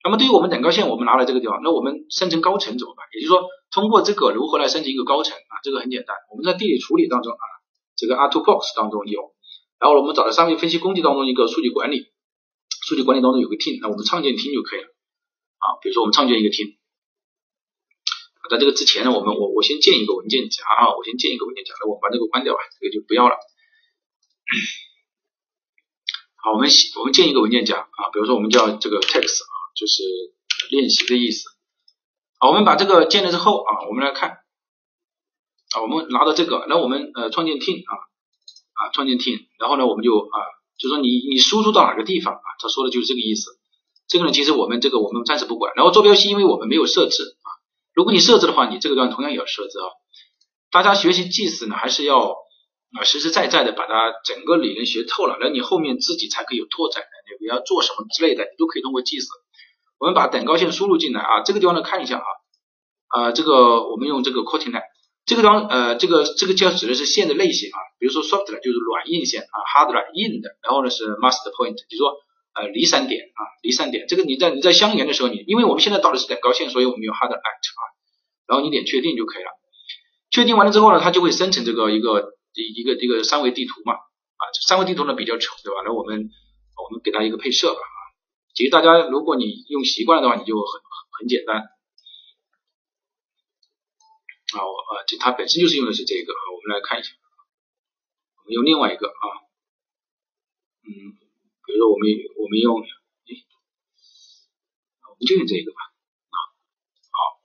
[0.04, 3.06] 那么对于我们等高线，我们拿了这个地方，那我们生成高层怎么办？
[3.14, 5.60] 也就是说，通过这个如何来生成一个高层啊？
[5.62, 7.43] 这个很简单，我们在地理处理当中啊，
[7.97, 9.34] 这个 R2Box 当中有，
[9.80, 12.12] 然后我们找到商业分析工具当中一个数据管理，
[12.88, 15.80] 数据管理当中有个 team，那我们创建 team 就可以了啊。
[15.82, 16.80] 比如说我们创建一个 team，
[18.50, 23.36] 在这个之前呢，我们我我先建一个文件夹啊，我先建一个文件夹，那我们把这个关掉吧，这个就不要了。
[26.41, 30.03] 好，我们写我们建一个文件夹啊，比如说我们叫这个 text 啊，就是
[30.70, 31.49] 练习的意思。
[32.39, 34.30] 好，我们把这个建了之后啊，我们来看
[35.76, 37.93] 啊，我们拿到这个，那我们呃创建 team 啊
[38.74, 40.38] 啊创建 team，然后呢我们就啊
[40.78, 43.51] 就说你你输出到哪个地方啊，他说的就是这个意思。
[44.07, 47.49] 这个呢其实我们这个我们暂时不管，然后坐标系因为我们没有设置啊，
[47.93, 49.86] 如果你设置的话，你这个段同样也要设置啊。
[50.72, 52.36] 大家学习计时呢还是要。
[52.97, 57.38] 啊，实实在在的把它整个理论学透了，那你后面自己才可以有拓展的。
[57.39, 59.28] 你要做什么之类的，你都可以通过计时。
[60.00, 62.26] 我们把等高线输入进来啊，这个地方呢看一下啊，
[63.08, 64.84] 啊，这个我们用这个 quoting line，
[65.26, 72.16] 这个地方呃，这个这个叫指的是线的类型啊，比如说 soft line 就是软硬线啊，hard line 硬的，然后呢是 master point，就是说
[72.56, 74.06] 呃离散点啊，离散点。
[74.08, 77.82] 这个你在你在相连的时候，你因为我们现在导的是等高线，所以我们用 hard act 啊，
[78.47, 79.50] 然后你点确定就可以了。
[80.32, 82.36] 确定完了之后呢，它就会生成这个一个。
[82.56, 85.82] 一一个一个三维地图嘛，啊，三维地图呢比较丑，对吧？
[85.86, 86.18] 那我们
[86.82, 87.99] 我们给它一个配色吧，啊，
[88.60, 90.82] 其实大家如果你用习惯的话，你就很
[91.18, 91.64] 很简单，
[94.51, 97.16] 啊，我啊，就它本身就是用的是这个啊，我们来看一下，
[98.36, 99.47] 我们用另外一个啊，
[100.84, 100.91] 嗯，
[101.64, 103.32] 比如说我们我们用，哎，
[105.07, 105.80] 我们就用这个吧，
[106.28, 106.38] 啊，
[107.16, 107.39] 好，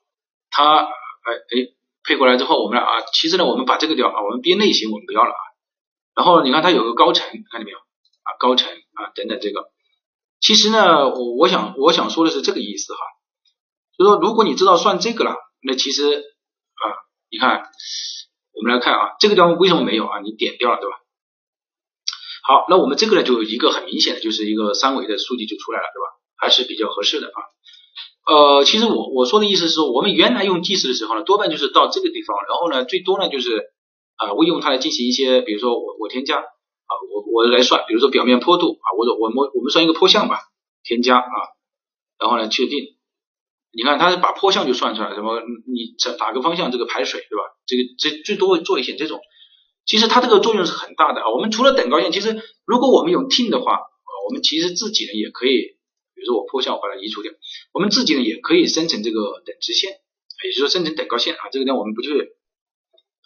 [0.51, 1.75] 它哎哎。
[2.07, 5.43] 配过来之后，我们啊，其实呢，我们把这个掉啊，我们编类型我们不要了啊。
[6.17, 8.37] 然后你看它有个高层，看见没有啊？
[8.39, 9.73] 高层啊等等这个，
[10.45, 12.99] 其实呢，我我想我想说的是这个意思哈，
[13.97, 16.85] 就说如果你知道算这个了，那其实啊，
[17.31, 17.63] 你看
[18.53, 20.21] 我们来看啊，这个地方为什么没有啊？
[20.21, 20.97] 你点掉了对吧？
[22.47, 26.07] 好，那我们这个呢，就一个很明显的就是一个三维的数据就出来了对吧？
[26.37, 27.41] 还是比较合适的啊。
[28.27, 33.65] 呃，其实我我说的意思是说，我们原来用计时的时候呢，多半就是到这个地方，然后呢，最多呢就是
[34.17, 36.45] 啊，我用它来进行一些，比如说我我添加
[36.87, 40.39] 啊，我我来算，比如说表面坡度啊，我我我我们算一个坡向吧，
[40.83, 41.37] 添加啊，
[42.19, 42.97] 然后呢确定，
[43.73, 47.45] 你看它是把坡向就算出来，什么你这哪个方向这个排水对吧？
[47.67, 49.21] 这个这最多会做一些这种，
[49.87, 51.31] 其实它这个作用是很大的啊。
[51.31, 55.75] 我们除了等高线，其实如果我们用 t 的话啊，我们其实自己呢也可以。
[56.15, 57.33] 比如说我坡向我把它移除掉，
[57.75, 59.91] 我们自己呢也可以生成这个等值线，
[60.45, 61.51] 也就是说生成等高线啊。
[61.51, 62.39] 这个呢我们不就是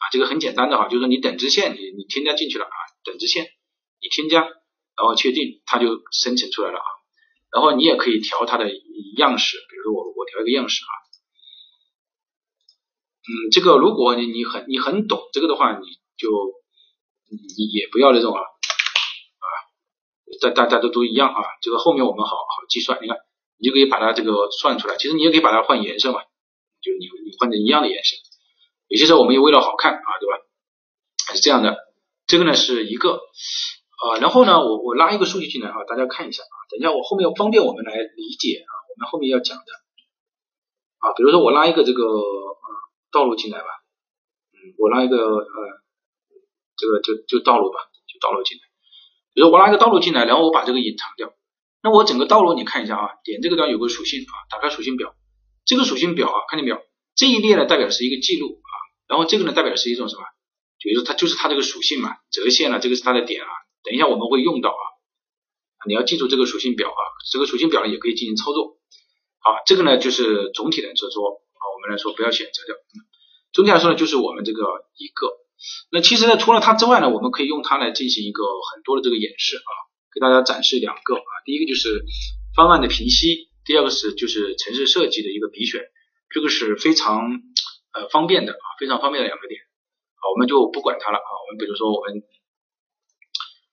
[0.01, 3.47] 啊，这个很简单的哈，就是说你等值线你你添加进去了啊，等值线
[4.01, 6.87] 你添加，然后确定它就生成出来了啊。
[7.51, 8.71] 然后你也可以调它的
[9.17, 10.93] 样式，比如说我我调一个样式啊，
[13.25, 15.87] 嗯，这个如果你你很你很懂这个的话，你
[16.17, 16.29] 就
[17.31, 19.47] 你也不要那种啊啊。
[20.41, 23.17] 大大家都都一样啊，这个后面我们好好计算，你看
[23.57, 24.97] 你就可以把它这个算出来。
[24.97, 26.21] 其实你也可以把它换颜色嘛，
[26.83, 28.17] 就你你换成一样的颜色。
[28.89, 30.45] 有些时候我们也为了好看啊，对吧？
[31.27, 31.77] 还是这样的，
[32.29, 39.65] 这个呢是一个啊，然后呢我我拉一个数据进来啊，大家看一下啊，等一下我后面方便我们来理解啊，我们后面要讲的
[40.99, 42.69] 啊，比如说我拉一个这个呃
[43.11, 43.67] 道路进来吧，
[44.53, 45.47] 嗯，我拉一个呃
[46.77, 48.63] 这个就就道路吧，就道路进来。
[49.33, 51.33] 比如我拉一个道路进来，然后我把这个隐藏掉，
[51.83, 55.15] 那我整个道路你看一下啊，点这个地方有个属性啊，打开属性表，
[55.65, 56.79] 这个属性表啊，看见没有？
[57.15, 58.73] 这一列呢代表是一个记录啊，
[59.09, 60.23] 然后这个呢代表是一种什么？
[60.81, 63.49] 比如说它就是它这个属性嘛，折线了，这个是它的点啊。
[63.85, 64.85] 等一下我们会用到啊，
[65.87, 68.79] 你要记住这个属性表啊，这个属性表呢也可以进行操作。
[69.41, 72.75] 好，这个呢就是总体来说说啊，我们来说不要选择掉。
[73.53, 74.63] 总体来说呢，就是我们这个
[74.97, 75.29] 一个。
[75.91, 79.71] 那其实呢，除了它之外呢，我们可以用它来进行一个很多的这个演示啊，
[80.15, 82.05] 给大家展示两个啊，第一个就是
[82.55, 85.83] 方案的评析，第二个是就是城市设计的一个比选，
[86.31, 87.43] 这个是非常
[87.93, 89.61] 呃方便的啊，非常方便的两个点，
[90.21, 92.23] 好，我们就不管它了啊，我们比如说我们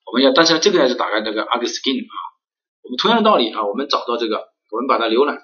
[0.06, 2.16] 我们要，但是这个呢是打开这个 ArcSkin 啊，
[2.84, 5.38] 我们同样的道理啊，我们找到这个，我们把它浏览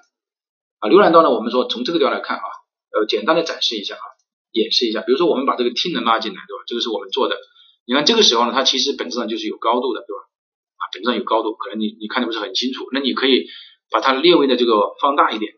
[0.80, 2.46] 啊，浏览到呢，我们说从这个地方来看啊，
[2.92, 4.06] 呃，简单的展示一下啊。
[4.52, 6.64] 演示一下，比如说我们把这个 team 拉进来，对吧？
[6.66, 7.38] 这个是我们做的。
[7.86, 10.28] 你看这个时候呢，它其实本质上就是有高度的，对吧？
[10.76, 12.86] 啊，本质上有高度，可能你你看的不是很清楚。
[12.92, 13.46] 那你可以
[13.90, 15.54] 把它列为的这个放大一点，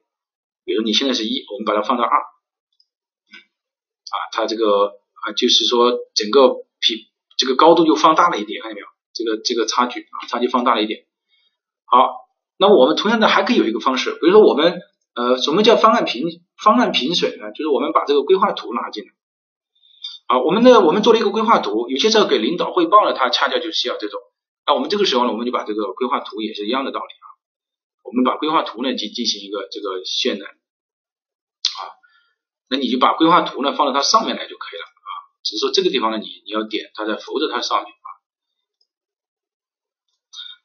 [0.64, 4.92] 比如你现在是一，我们把它放到二，啊，它这个
[5.24, 8.86] 啊就是说整个比这个高度就放大了一点，看见没有？
[9.14, 11.06] 这个这个差距啊，差距放大了一点。
[11.84, 12.26] 好，
[12.58, 14.80] 那么我们同样的还可以有一个方式，比如说我们
[15.14, 16.24] 呃什么叫方案评
[16.56, 17.52] 方案评审呢？
[17.52, 19.10] 就是我们把这个规划图拉进来。
[20.26, 24.20] 啊，我们的我们做了一个规划图，有些时候给领导汇报了，他恰恰就需要这种。
[24.66, 27.26] 那我们这个时候呢，我们就把这个规划图也是一样的道理啊。
[28.02, 31.80] 我们把规划图呢进进行一个这个渲染啊，
[32.68, 34.93] 那你就把规划图呢放到它上面来就可以了。
[35.44, 38.08] 只是说这个地方呢，你你要点它在浮着它上面啊。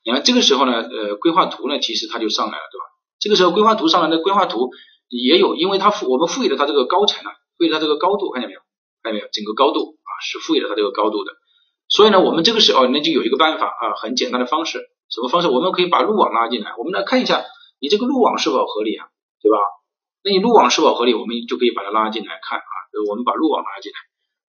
[0.05, 2.85] 你看这个时候呢，呃，规划图呢其实它就上来了，对吧？
[3.19, 4.71] 这个时候规划图上来的规划图
[5.09, 8.61] 也有，因为它赋我们赋予了它这个高层啊，赋予它这个高度，看见没有？
[9.03, 9.27] 看见没有？
[9.31, 11.33] 整个高度啊是赋予了它这个高度的。
[11.89, 15.49] 所以呢，我们这个时候那就有一个办法啊，很简单的方式，什么方式？
[15.49, 17.43] 我们可以把路网拉进来，我们来看一下
[17.79, 19.09] 你这个路网是否合理啊，
[19.41, 19.57] 对吧？
[20.23, 22.71] 那你路网是否合理，我们就可以把它拉进来看啊。
[23.09, 23.97] 我们把路网拉进来，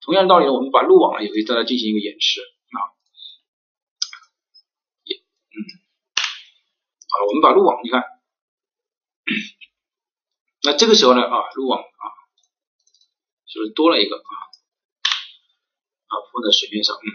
[0.00, 2.78] 同样道理呢，我们把路网也可以在它进行一个演示啊。
[5.52, 5.58] 嗯，
[7.08, 8.04] 好，我们把路网，你看，
[10.62, 12.04] 那这个时候呢啊，路网啊，
[13.46, 14.32] 是不是多了一个啊？
[16.06, 17.08] 啊，放在水面上，嗯。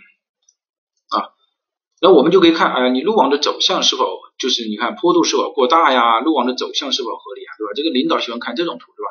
[2.01, 6.19] 那我们就可以看啊，你路网的走向是否就是你看坡度是否过大呀？
[6.19, 7.55] 路网的走向是否合理啊？
[7.57, 7.73] 对吧？
[7.73, 9.09] 这个领导喜欢看这种图，对吧？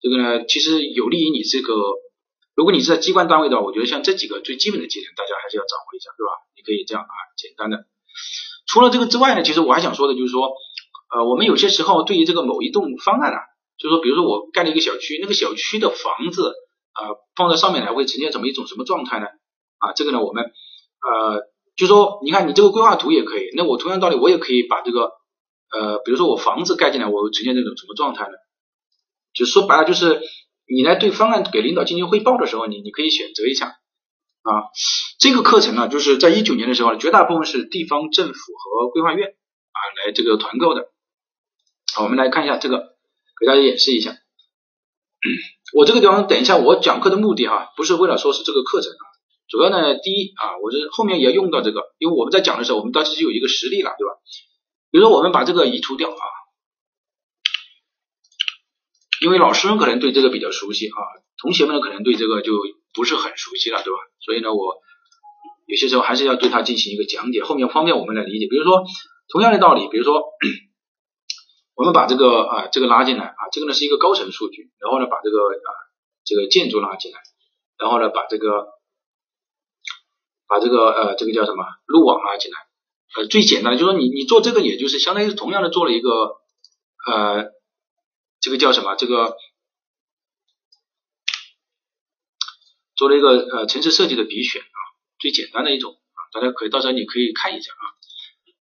[0.00, 1.74] 这个呢，其实有利于你这个，
[2.56, 6.32] 如果你是在机关单位的话，我觉得像这几个最基本的技能，大家还是要掌握一下，对吧？
[6.56, 7.84] 你可以这样啊，简单的。
[8.66, 10.56] 除了这个之外呢，其实我还想说的就是说，
[11.14, 13.38] 呃，我们有些时候对于这个某一栋方案啊，
[13.78, 16.54] 就是说，比如说我盖了一个小区，那个小区的房子
[16.96, 19.26] 啊，放在上面来会呈现怎么一种什么状态呢？
[19.78, 21.52] 啊，这个呢，我们呃。
[21.76, 25.10] 就说你看你这个规划图也可以，那我同样道理我也可以把这个
[25.70, 28.32] 呃，比如说我房子盖进来，我会呈现这种什么状态呢？
[29.34, 30.22] 就说白了就是
[30.68, 34.50] 你来对方案给领导进行汇报的时候，你你可以选择一下啊。
[35.18, 40.88] 这个课程呢，就是在一九年的时候，绝大部分是地方政府和规划院啊来这个团购的。
[41.94, 42.96] 好，我们来看一下这个，
[43.40, 44.10] 给大家演示一下。
[45.74, 49.04] 我这个地方等一下我讲课的目的哈，不是为了说是这个课程啊。
[49.48, 54.14] 主要呢，第一啊，我是后面也要用到这个，因为我们在讲的时候，我们当时就有一个实例了，对吧？
[54.90, 56.14] 比如说我们把这个移除掉啊，
[59.20, 60.98] 因为老师们可能对这个比较熟悉啊，
[61.40, 62.52] 同学们呢可能对这个就
[62.94, 63.98] 不是很熟悉了，对吧？
[64.20, 64.76] 所以呢，我
[65.66, 68.46] 有些时候还是要对它进行一个讲解，后面方便我们来理解。
[68.48, 68.84] 比如说
[69.28, 70.22] 同样的道理，比如说
[71.74, 75.70] 我们把这个啊这个拉进来啊，这个呢是一个高层数据，然后呢把这个啊
[76.24, 77.18] 这个建筑拉进来，
[77.78, 78.74] 然后呢把这个。
[80.48, 82.56] 把这个呃，这个叫什么路网拉进来，
[83.16, 86.08] 呃，最简单的就是说你你做这个，也就是相当于同样的做了一个
[87.10, 87.50] 呃，
[88.46, 88.94] 这个叫什么？
[88.94, 89.36] 这个
[92.94, 94.78] 做了一个呃城市设计的比选啊，
[95.18, 97.84] 最简单的一种啊，大家可以到时候你可以看一下啊，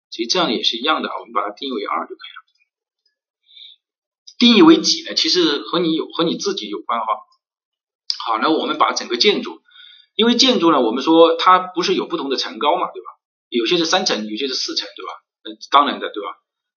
[0.10, 2.42] 其实这样也是一样的啊，我们把它定义为二就可以了。
[4.40, 5.14] 定义为几呢？
[5.14, 7.06] 其实和你有和你自己有关哈。
[8.26, 9.62] 好，那我们把整个建筑。
[10.16, 13.08] 因为建筑呢，我们说它不是有不同的层高嘛，对吧？
[13.50, 15.12] 有些是三层，有些是四层，对吧？
[15.44, 16.25] 嗯，当然的，对吧？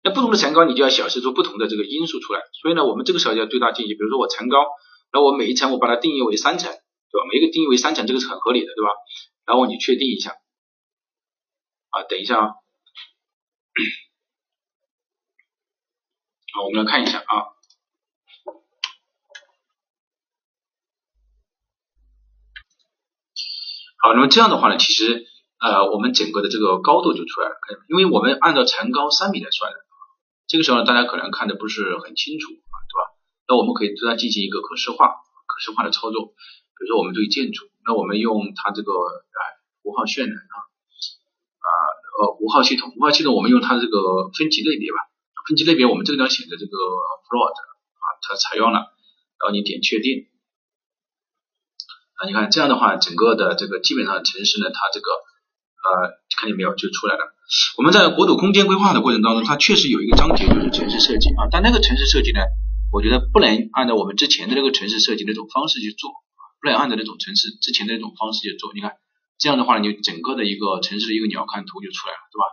[0.02, 2.40] 那不同的层高，你就要显示出不同的这个因素出来。
[2.62, 4.64] 所以呢，我们这个时候就要对它进行，比如说我层高，
[5.12, 7.26] 那我每一层我把它定义为三层，对吧？
[7.30, 8.90] 每一个定义为三层，这个是很合理的，对吧？
[9.44, 10.36] 然后你确定一下，
[11.90, 12.54] 啊，等一下啊，
[16.54, 17.58] 好，我们来看一下啊。
[24.00, 25.26] 好，那么这样的话呢，其实
[25.58, 27.56] 呃，我们整个的这个高度就出来了，
[27.88, 29.78] 因为我们按照层高三米来算的，
[30.48, 33.02] 这个时候呢，大家可能看的不是很清楚啊，对吧？
[33.46, 39.40] 那我们可以对它进行一个可视化、可视化的操作，比如说我们对建筑，那我们用它这个啊
[39.82, 40.56] 符号渲染啊，
[41.60, 41.68] 啊
[42.18, 44.98] 呃符号系统，符号系统我们用它这个分级类别吧，
[45.46, 46.72] 分级类别我们这个地方选择这个
[47.28, 48.78] plot 啊，它采用了，
[49.36, 50.28] 然后你点确定。
[52.16, 55.10] 啊，你看这样的话，整个的这个基本上城市呢，它这个
[55.88, 57.32] 呃看见没有就出来了。
[57.78, 62.40] 我们在国土空间规划的过程当中，它确实有一个章节就是城市设计啊，但那个城市设计呢，
[62.92, 66.10] 我觉得不能按照我们之前的那个城市设计那种方式去做，
[66.60, 68.72] 不能按照那种城市之前的那种方式去做。
[68.74, 68.92] 你看
[69.38, 72.44] 这样的话，你整个的一个城市的一个鸟瞰图就出来了，对吧？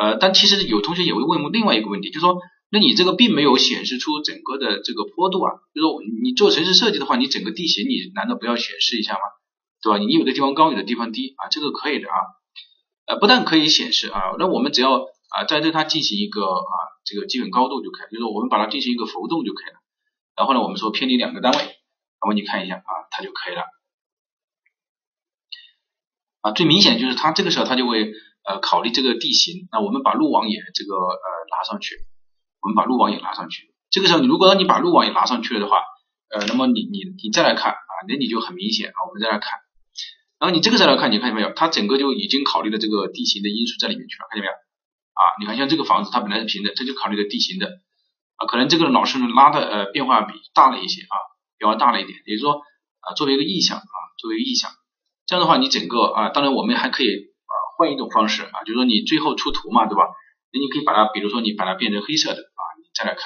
[0.00, 2.36] 呃，但其实有同学也会问另外一个问题，就是说。
[2.72, 9.18] 那你这个并没有显示出整个的这个坡度啊，就是说你做城市设计的话，你整个地形你难道不要显示一下吗？
[9.82, 9.98] 对吧？
[9.98, 12.14] 你有的地方高，有的地方低啊，这个可以的啊，
[13.06, 16.74] 呃，不但可以显示啊，那我们只要啊在对它进行一个啊
[17.04, 19.80] 这个基本高度就可以，就是说我们把它进行一个浮动就可以了。
[20.36, 21.58] 然后呢，我们说偏离两个单位，
[22.20, 23.64] 那么你看一下啊，它就可以了。
[26.42, 28.12] 啊，最明显就是它这个时候它就会
[28.44, 31.96] 呃考虑这个地形，那我们把路网也这个呃拉上去，
[32.62, 33.74] 我们把路网也拉上去。
[33.90, 35.82] 这个时候，你如果让你把路网也拉上去了的话，
[36.30, 39.58] 呃，那么你你你再来看啊，那你就很明显啊，我们再来看，
[40.40, 41.52] 然后你这个再来看，你看见没有？
[41.52, 44.52] 它整个就已经考虑了这个地形的因素在里面去了，看见没有？
[44.52, 47.68] 啊，你看像这个房子它本来是平的，这就考虑了地形的
[48.36, 51.14] 啊，可能这个老师呢拉的呃变化比大了一些啊，
[51.58, 52.62] 变化大了一点，也就是说
[53.04, 54.70] 啊，作为一个意向啊，作为一个意向，
[55.26, 57.14] 这样的话你整个啊，当然我们还可以
[57.44, 60.08] 啊换一种方式啊，就是说你最后出图嘛，对吧？
[60.52, 63.22] 那你可以把它，比如说你把它变成黑色的啊，你再来看。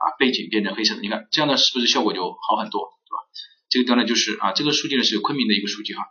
[0.00, 2.88] 啊，背景变成黑色的，你看这样的是不是效果就好很多，
[3.70, 6.04] 这个地方呢就是啊，这个数据呢是昆明的一个数据哈。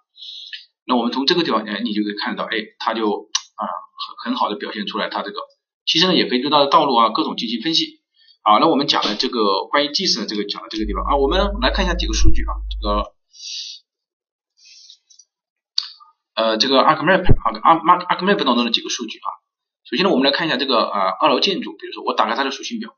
[0.88, 3.64] 那我们从这个地方，哎，你就可以看到，哎，它就啊
[4.24, 5.38] 很很好的表现出来它这个，
[5.86, 7.99] 其实呢也可以对它的道路啊各种进行分析。
[8.41, 13.14] 好，那我们讲的这个关于 GIS 的这个讲的这个地方啊，我们来看一下几个数据啊，这个
[16.36, 19.30] 呃这个 ArcMap 啊 Arc ArcMap 当中的几个数据啊。
[19.84, 22.95] 首先呢，我们来看一下这个啊二楼建筑，比如说我打开它的属性表。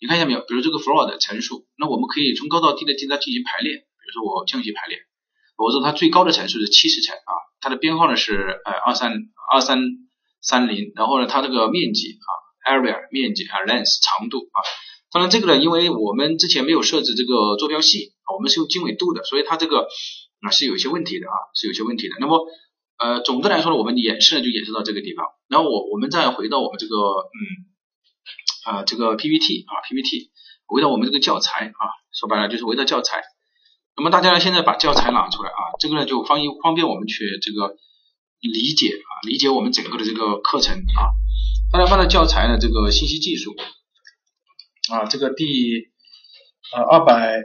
[0.00, 0.40] 你看一下没有？
[0.40, 3.86] 比如这个 floor 的层数，那我们可以从高到低的对它进行排列。
[4.12, 4.98] 比如说我降级排列，
[5.56, 7.32] 我说它最高的层数是七十层啊，
[7.62, 9.14] 它的编号呢是呃二三
[9.50, 9.80] 二三
[10.42, 14.58] 三零，然后呢它这个面积啊 area 面积啊 length 长度啊，
[15.10, 19.88] 当然这个呢，因为我们之前没有设置这个坐标系，我们是用经纬度的，所以它这个
[20.42, 22.16] 啊是有些问题的啊，是有些问题的。
[22.20, 22.44] 那么
[22.98, 27.72] 呃总的来说呢，我们演示呢就演示到这个地方，然后我我们再回到我们这个嗯。
[28.64, 30.30] 啊，这个 PPT 啊，PPT
[30.68, 31.82] 围绕我们这个教材啊，
[32.12, 33.20] 说白了就是围绕教材。
[33.96, 37.76] 那么大家，现在把教材拿出来啊，这个呢就方方便我们去这个
[38.40, 41.12] 理解啊，理解我们整个的这个课程啊。
[41.72, 43.54] 大家放在教材呢，这个信息技术
[44.92, 45.90] 啊，这个第
[46.72, 47.36] 啊二百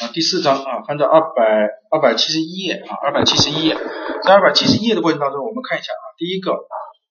[0.00, 3.74] 啊第四章啊，翻到二百二百七十一页啊，二百七十一页，
[4.22, 6.52] 在二百七十一页的过程当中，我们看一下啊，第一个。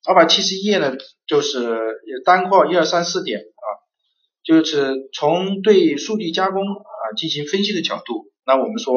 [0.08, 0.94] 二百七十一页呢，
[1.28, 1.78] 就是
[2.24, 3.68] 单括一二三四点啊，
[4.48, 8.94] 就是从对数据加工啊进行分析的角度，那我们说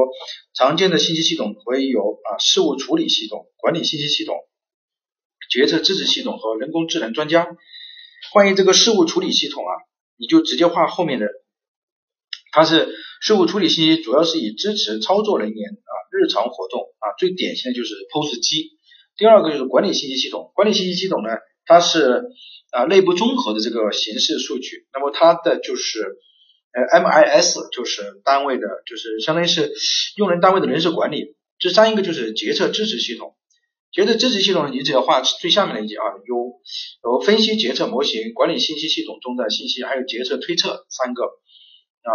[0.55, 4.37] 常见的信息系统会有啊事务处理系统、管理信息系统、
[5.51, 7.49] 决策支持系统和人工智能专家。
[8.33, 9.73] 关于这个事务处理系统啊，
[10.17, 11.27] 你就直接画后面的，
[12.53, 12.89] 它是
[13.21, 18.79] 事务处理信息主要是以支持操作人员啊日常活动啊，最典型的就是 POS 机。
[19.17, 21.31] 第二个就是管理信息系统，管理信息系统呢，
[21.71, 22.25] 它是
[22.73, 26.01] 啊内部综合的这个形式数据，那么它的就是
[26.73, 29.73] 呃 MIS 就是单位的，就是相当于是
[30.17, 31.37] 用人单位的人事管理。
[31.61, 33.37] 第三一个就是决策支持系统，
[33.93, 36.59] 决策支持系统你只要画最下面的一节啊，有
[37.05, 42.11] 有分析决策模型、管理信息系统中的信息，还有决策推测三个啊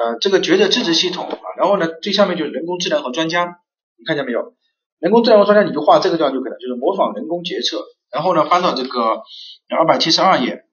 [0.00, 3.58] 呃这个决策支持系统啊，然后呢最下面就是人工智能和专家，
[3.98, 4.54] 你看见没有？
[4.98, 7.84] 人工智能和专家你就画这个地方就可以了，就是模仿人工决策。
[8.12, 9.22] 然后呢，翻到这个
[9.68, 10.64] 二百七十二页，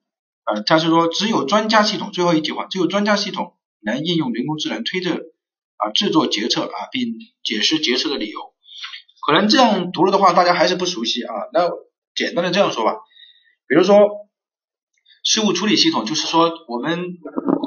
[0.44, 5.14] 呃，它是说只有专家系统最后一句话，只有专家系统能应用人工智能推测
[5.76, 8.40] 啊制作决策啊，并解释决策的理由。
[9.26, 11.34] 可能这样读了的话，大家还是不熟悉啊。
[11.52, 11.70] 那
[12.14, 12.92] 简单的这样说吧，
[13.66, 13.96] 比如说
[15.24, 17.18] 事务处理系统，就是说我们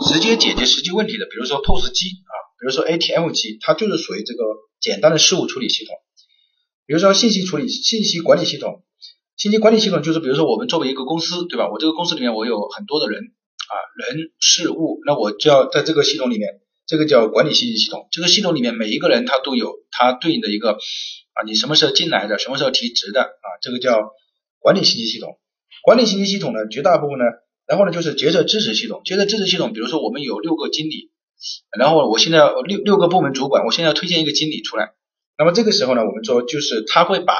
[0.08, 4.44] 直接解决实际问题的，比如说 POS 机啊，比如说 ATM 机，它就是属于这个
[4.80, 5.96] 简单的事务处理系统。
[6.86, 8.84] 比如说信息处理、信息管理系统，
[9.36, 11.70] 信息管理系统就是比如说我们作为一个公司，对吧？
[11.72, 18.08] 我这个公司里面我有很多的人啊，人事物，那我就要在这个系统里面，这个叫管理信息系统。
[18.12, 24.12] 这个系统里面每一个人他都有他对应的一个啊，你什么时候进来的，什么时候提职的啊，这个叫
[24.60, 25.40] 管理信息系统。
[25.84, 27.26] 管理信息系统呢，绝大部分呢，
[27.68, 29.02] 然后呢就是决策支持系统。
[29.04, 31.12] 决策支持系统，比如说我们有六个经理，
[31.78, 34.94] 然后我现在六六个部门主管，我现在要推荐一个经理出来。
[35.38, 37.34] 那么这个时候呢，我们说就是他会把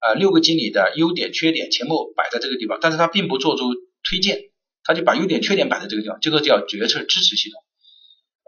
[0.00, 3.64] 啊六个经理的优点、缺点全部摆在这个地方，但是他并不做出
[4.02, 4.50] 推荐，
[4.82, 7.62] 他就把优点、缺点摆在这个地方，这个叫决策支持系统。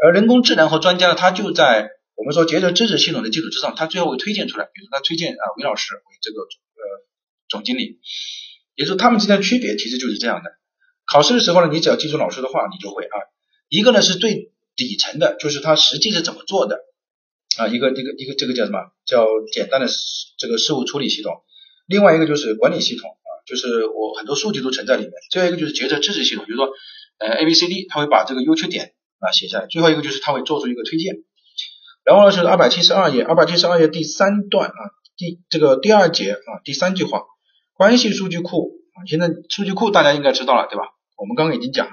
[0.03, 7.07] 而人工智能和专家呢，他就在我们说决策支持系统的基础之上，他最后会推荐出来，比如说他推荐啊韦老师为这个呃
[7.49, 8.01] 总经理，
[8.75, 10.51] 也就是他们之间的区别其实就是这样的。
[11.05, 13.17] 考试的时候呢，你只要记住老师的话，你就会啊，
[13.69, 16.81] 一个呢是最底层的，就是他实际是怎么做的。
[17.59, 18.79] 啊，一个一个一个这个叫什么？
[19.05, 19.87] 叫简单的
[20.39, 21.33] 这个事务处理系统。
[21.87, 25.13] 另外一个就是管理系统啊，就是我很多数据都存在里面。
[25.31, 26.71] 最后一个就是决策支持系统，比如说
[27.19, 29.67] 呃 A B C D，它会把这个优缺点啊写下来。
[29.67, 31.17] 最后一个就是它会做出一个推荐。
[32.05, 34.81] 然后呢是二百七十二页，二百七十二页第三段啊，
[35.17, 37.23] 第这个第二节啊第三句话，
[37.75, 40.85] 关系数据库啊，现在数据库大家应该知道了对吧？
[41.17, 41.93] 我们刚刚已经讲了，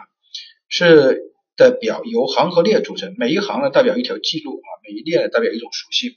[0.68, 1.29] 是。
[1.60, 6.12] 的表由行和列组成，每一行呢代表一条记录啊，每一列代表一种属性。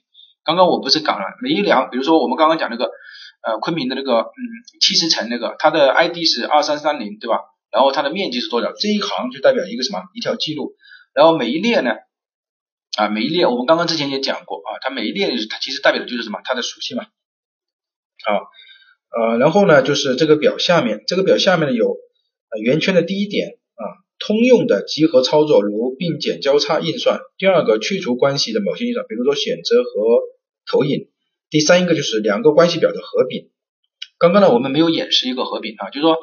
[0.45, 4.41] 刚刚我不是讲了每一行，比如说我们刚刚讲那个呃昆明的那个嗯
[4.81, 7.41] 七十层那个，它的 ID 是二三三零，对吧？
[7.71, 8.73] 然后它的面积是多少？
[8.73, 10.01] 这一行就代表一个什么？
[10.15, 10.75] 一条记录。
[11.13, 11.91] 然后每一列呢，
[12.97, 16.41] 啊每一列我们刚刚之前也讲过啊，它每一列它其实代表的就是什么？
[16.45, 17.05] 它的属性嘛。
[18.25, 18.33] 好，
[19.11, 21.97] 呃，然后呢就是这个表下面，这个表下面呢有
[22.63, 23.59] 圆圈的第一点，
[24.25, 27.21] 通用的集合操作，如并减交叉运算。
[27.37, 29.91] 第二个去除关系的某些运算，比如说选择和
[30.71, 31.09] 投影。
[31.51, 33.51] 第三一个就是两个关系表的合并。
[34.19, 36.19] 刚刚呢我们没有演示一个合并啊，就是说。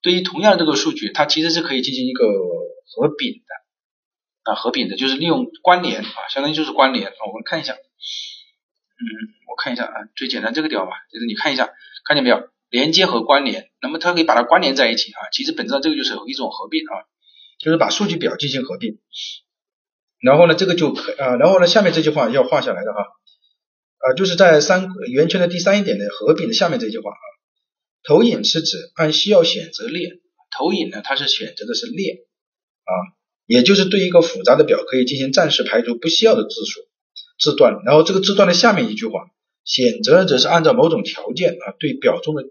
[0.00, 7.14] 对于同样的这个数据，它其实是可以进行一个合并的啊，合并的就是利用关联啊，相当于就是关联啊。
[7.26, 9.04] 我们看一下，嗯，
[9.50, 11.70] 我看一下啊，最简单这个表嘛，就是你看一下，
[12.06, 12.48] 看见没有？
[12.70, 15.18] 连接和关联，那么它可以把它关联在一起啊。
[15.32, 16.94] 其实本质上这个就是有一种合并啊，
[17.58, 18.98] 就是把数据表进行合并。
[20.20, 23.02] 然后呢，这个就可啊，然后呢，下面这句话要画下来的哈，
[23.98, 27.24] 啊，就是在三圆圈的第三一点的合并的下面这句话啊。
[28.04, 30.18] 投影是指按需要选择列，
[30.56, 32.14] 投影呢，它是选择的是列
[32.84, 32.92] 啊，
[33.46, 36.80] 也就是对一个复杂的表可以进行暂时排除不需要的字数
[37.38, 39.30] 字段，然后这个字段的下面一句话，
[39.64, 42.44] 选择则是按照某种条件啊对表中的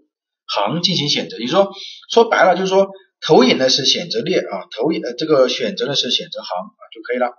[0.46, 1.36] 行进行选择。
[1.38, 1.72] 你说
[2.10, 2.90] 说白了就是说
[3.20, 7.34] 投影呢是选择列啊，投影呃这个选择呢是选择行啊就可以了。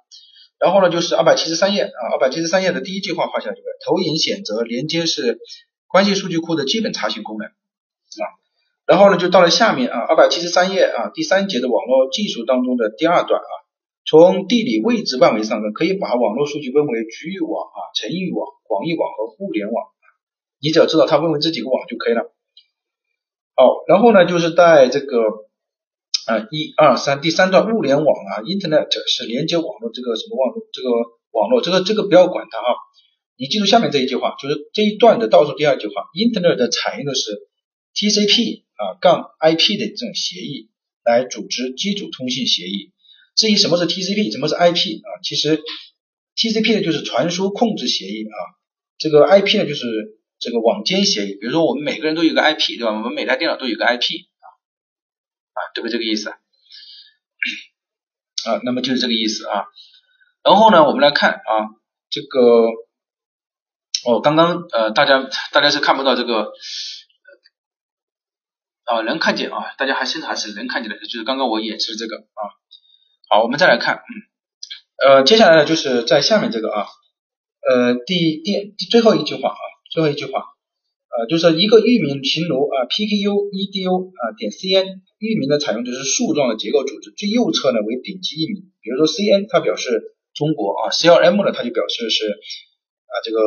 [0.60, 5.40] 然后呢就是二百七十三页啊，二百七十三页的第一句话画下这个投影选择连接是
[5.88, 7.48] 关系数据库的基本查询功能。
[7.48, 8.26] 啊，
[8.88, 13.52] 然后呢，就到了下面啊，二百七十三页啊，第三节的网络技术当中的第二段啊，
[14.04, 19.86] 从地理位置范围上呢，可以把网络数据分为局域网啊、城域网、广域网和物联网，
[20.60, 22.34] 你只要知道它分为这几个网就可以了。
[23.56, 25.06] 好，然后呢，就是在这个
[26.30, 30.90] 啊一二三第三段物联网啊，Internet 是连接网络这个什么网络这个
[31.32, 32.70] 网络这个这个不要管它啊，
[33.38, 37.50] 你记住下面这一句话，就是这一段的倒数第二句话，Internet 采用的是。
[37.92, 40.70] TCP 啊杠 IP 的这种协议
[41.04, 42.92] 来组织基础通信协议。
[43.36, 45.10] 至于什么是 TCP，什么是 IP 啊？
[45.24, 45.60] 其实
[46.38, 48.38] TCP 呢就是传输控制协议啊，
[49.00, 49.84] 这个 IP 呢就是
[50.40, 51.32] 这个网间协议。
[51.42, 52.94] 比如说我们每个人都有个 IP 对吧？
[52.94, 54.29] 我们每台电脑都有个 IP，
[55.80, 55.92] 对不对？
[55.94, 56.36] 这个意思啊？
[58.64, 59.66] 那么就是这个意思啊。
[60.44, 61.72] 然后呢，我们来看啊，
[62.10, 62.68] 这个
[64.06, 66.52] 哦，刚刚呃，大家大家是看不到这个。
[68.86, 72.42] 啊，能看见啊，大家还是还是能看见的，就是刚刚我演示这个啊。
[73.30, 74.02] 好，我们再来看，
[75.06, 76.88] 呃，接下来呢，就是在下面这个啊，
[77.70, 79.62] 呃，第第最后一句话啊，
[79.92, 80.44] 最后一句话，
[81.20, 93.38] 呃，就是一个域名形如啊，pku edu 啊点 cn，域名呢采用的是树状的结构组织，最右侧呢为顶级域名，比如说 cn 它表示中国啊，clm 呢它就表示是啊这个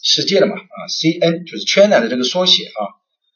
[0.00, 2.80] 世界的嘛啊，cn 就是 China 的这个缩写啊。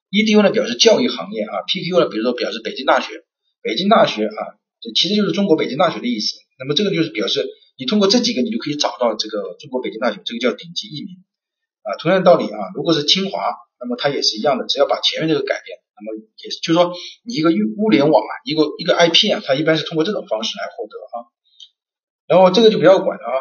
[0.08, 3.12] edu 呢表示教育行业啊，P K U 呢比如说表示北京大学，
[3.61, 4.40] 北京大学啊，
[4.80, 6.40] 这其实就是中国北京大学的意思。
[6.58, 7.44] 那么这个就是表示
[7.76, 11.20] 你通过这几个你就可以找到这个中国北京大学，这个叫顶级域名
[11.99, 13.41] 同样的道理啊，如果是清华，
[13.80, 16.93] 那么它也是一样的，只要把前面这个改变，那么也是就是说
[17.24, 21.14] 你一个物联网啊，一个一个 IP 啊，它一般是通过这种方式来获得啊。
[22.26, 23.34] 然后这个就不要管了啊，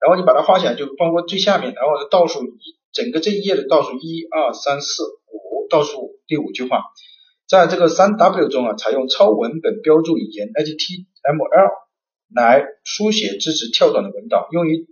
[0.00, 5.46] 然后你把它画起来，就包括最下面，然后倒数一整个这一页的倒数一二三四五。
[5.68, 6.84] 倒数第五句话，
[7.48, 11.70] 在这个三 W 中啊，采用超文本标注语言 HTML
[12.32, 14.86] 来书写支持跳转的文档，用于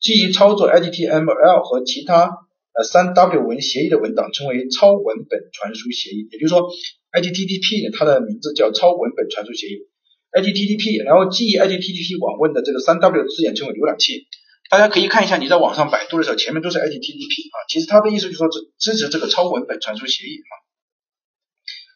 [0.00, 2.30] 基于操作 HTML 和其他
[2.74, 6.28] 呃三 W 文协议的文档，称为超文本传输协议。
[6.30, 6.68] 也就是说
[7.12, 9.86] ，HTTP，它的名字叫超文本传输协议。
[10.32, 14.26] HTTP，然后基于 HTTP 网问的这个三 W 字眼称为浏览器。
[14.70, 20.52] 大家可以看一下，你在网上百度的时候，前面都是 HTTP 啊，其实它的意思就是说支支持这个超文本传输协议啊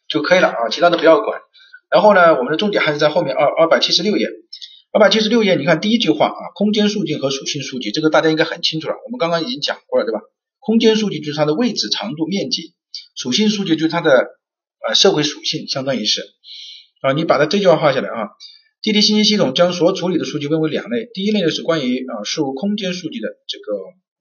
[0.07, 1.41] 就可以了啊，其他的不要管。
[1.89, 4.27] 然后呢，我们的重点还是在后面二二百七十六页，
[4.93, 10.21] 二百七十六页，你看第一句话啊，空间数据和属性数据，这个大家应该很清楚了，我们刚刚已经讲过了，对吧？
[10.59, 12.73] 空间数据就是它的位置、长度、面积，
[13.15, 14.11] 属性数据就是它的
[14.89, 16.23] 呃社会属性，相当于是
[17.03, 18.29] 啊，你把它这句话画下来啊。
[18.81, 23.65] 地理信息系统将所处理的数据分为两类，第一类呢是关于啊事物空间数据的这个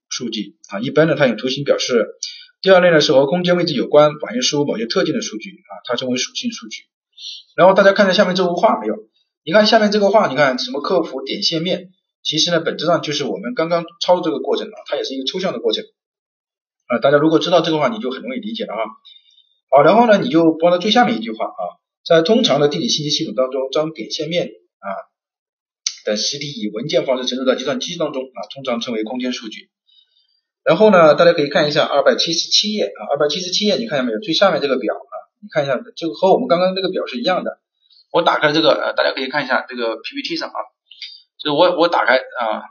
[0.09, 1.93] 数据啊，一般呢它用图形表示；
[2.61, 6.81] 第二类呢是和空间位置有关，反映事物某些特定的数据啊，它称为属性数据。
[7.55, 8.95] 然后大家看到下面这幅画没有？
[9.45, 11.91] 你看下面这个话，你看什么客服点线面，
[12.23, 15.85] 其实呢本质上就是我们刚刚抄这个过程啊，它也是一个抽象的过程
[16.87, 16.97] 啊。
[16.97, 18.81] 大家如果知道这个话，你就很容易理解了啊。
[19.69, 21.63] 好，然后呢你就播到最下面一句话啊。
[22.03, 24.87] 在通常的地理信息系统当中，将点线面啊
[26.05, 29.69] 的实体以文件方式存储到计算机当中啊，通常称为空间数据。
[30.63, 34.19] 然后呢，大家可以看一下二百七十七页啊，二百七十七页你看见没有？
[34.19, 37.59] 最下面这个表啊，你看一下，这个和我们刚刚这个表是一样的。
[38.15, 40.55] 我打开这个呃，大家可以看一下这个 PPT 上啊，
[41.37, 42.63] 就是我我打开啊，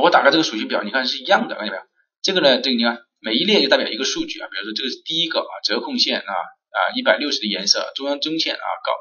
[0.00, 1.82] 我打开这个属性表，你看是一样的，看见没有？
[2.22, 8.92] 这个呢，这个你看每一列就代表一个数据啊，比如说这个是第一个啊，折控线啊啊一百六十的颜色，中央中线啊高，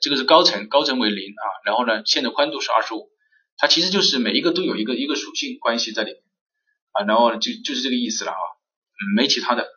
[0.00, 3.10] 这个是高层，高层为零啊，然后呢线的宽度是二十五，
[3.58, 6.22] 它其实就是每一个都有一个一个属性关系在里面。
[6.92, 8.40] 啊，然后就就是这个意思了啊，
[9.16, 9.68] 没其他的。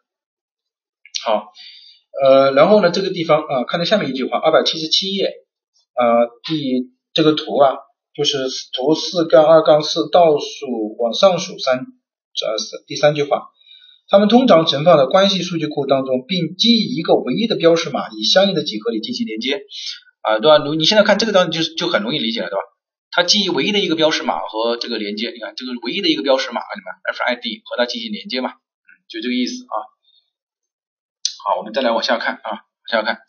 [1.26, 1.52] 好，
[2.24, 5.34] 呃，然后呢，这个地方啊，看到下面一句话，二百七十七页
[5.94, 6.04] 啊，
[6.48, 7.76] 第这个图啊，
[8.16, 8.38] 就是
[8.74, 11.86] 图四杠二杠四倒数往上数三，
[12.34, 13.44] 这是第三句话，
[14.08, 19.64] 它们通常存放的关系数据库当中，并基于一个唯一的标识码，以相应的几何里进行连接
[20.22, 20.64] 啊，对吧？
[20.64, 22.62] 你你现在看这个当中就就很容易理解了，对吧？
[23.12, 28.52] 它基于唯一的一个标识码和这个连接，你看这个唯一的一个标识码，你看 FID 和它进行连接嘛，
[29.10, 29.95] 就这个意思啊。
[31.48, 33.20] 好，我们再来往下看啊，往下看。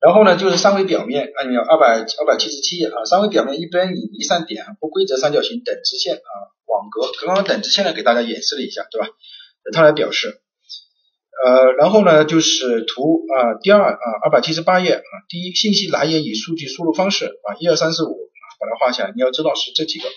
[0.00, 6.32] 然后呢，就是三维表面，按照二百二百七十七页啊，三维表面一般以离散点、不规则三角形、等直线啊、
[6.66, 9.06] 网格，刚刚等直线呢给大家演示了一下，对吧？
[9.72, 10.42] 它来表示。
[11.46, 20.08] 呃，然后呢，就是图啊，第二啊，二百七十八页啊，第一信息来源与数据输入方式啊，一二三四五啊，把它画下来，你要知道是这几个。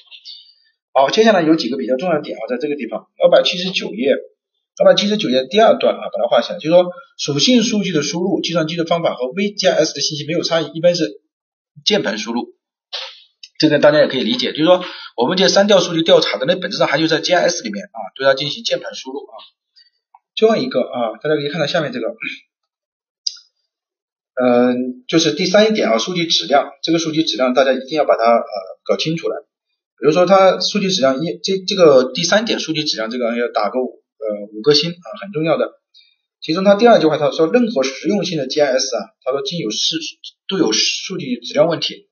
[0.97, 4.15] 好，接下来有几个比较重要的点啊，在这个地方，二百七十九页，
[4.79, 6.85] 二百七十九页第二段啊，把它画下来，就是说
[7.17, 11.19] 属性数据的输入，计算机的方法和 VGS 的信息没有差异，一般是
[11.83, 12.55] 键盘输入。
[13.59, 14.85] 这个大家也可以理解，就是说
[15.17, 19.35] 我们这删掉数据调查的，那本质上还就在 GIS 里面啊，对它进行键盘输入啊。
[20.33, 22.07] 最后一个啊，大家可以看到下面这个，
[24.41, 28.45] 嗯，就是第三一点啊，数据质量，这个数据质量大家一定要把它呃
[28.85, 29.45] 搞清楚了。
[29.99, 35.71] 比如说它数据质量一，这这个第三点数据质量这个要打个呃五颗星啊，很重要的。
[36.41, 39.97] 其中它第二句话他说，任何实用性的 GIS 啊，他说均有是
[40.47, 42.07] 都有数据质量问题，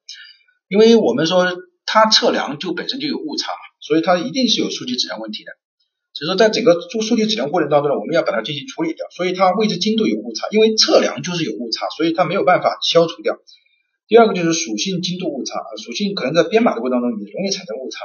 [0.68, 1.46] 因为我们说
[1.86, 5.52] 它测量就本身就有误差，所以它一定是有数据质量问题的。
[6.14, 9.06] 所以说，在整个做数据质量过程当中呢，我们要把它进行处理掉。
[9.16, 13.36] 所以它位置精度有误差，因为测量就是有误差，所以它没有办法消除掉。
[14.08, 18.00] 第二个就是属性精度误差，属性可能在编码的过程当中也容易产生误差。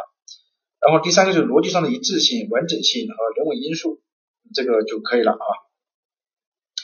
[0.81, 4.01] 然后第三个就是逻辑上的一致性、完整性和人为因素，
[4.55, 5.47] 这个就可以了啊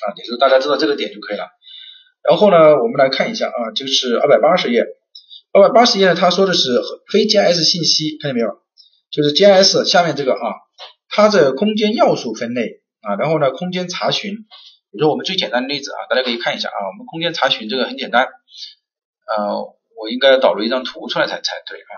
[0.03, 1.47] 啊，也就大家知道这个点就可以了。
[2.23, 4.85] 然后呢，我们来看一下啊，就是二百八十页，
[5.53, 6.69] 二百八十页呢，他说的是
[7.13, 8.49] 非 GIS 信息，看见没有？
[9.11, 10.65] 就是 GIS 下面这个啊。
[11.17, 18.27] 它的空间要素分类啊，然后呢，空间查询，比如说我们最简单的例子啊，大家可以看一下啊，我们空间查询这个很简单，
[19.27, 21.93] 呃，我应该导入一张图出来才才对啊，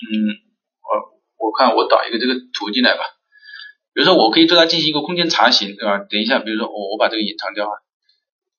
[0.00, 0.38] 嗯，
[0.82, 3.04] 我我看我导一个这个图进来吧，
[3.92, 5.98] 比如说我可以对它进行一个空间查询，对吧？
[5.98, 7.72] 等一下，比如说我我把这个隐藏掉啊，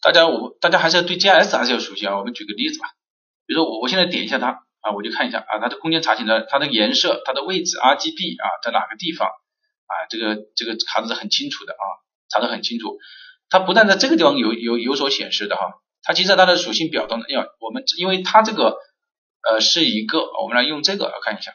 [0.01, 2.87] 大家我大家还是要对 GIS 还是要熟悉啊，我们举个例子吧，
[3.45, 4.63] 比如说我我现在点一下它。
[4.81, 9.93] 啊，我就看一下啊，它的空间查询的它的颜色、它的位置、RGB 啊，在哪个地方啊？
[10.09, 11.85] 这个这个查的是很清楚的啊，
[12.31, 12.97] 查的很清楚。
[13.47, 15.69] 它不但在这个地方有有有所显示的哈，
[16.03, 18.77] 它其实它的属性表当中要我们，因为它这个
[19.47, 21.51] 呃是一个，我们来用这个看一下。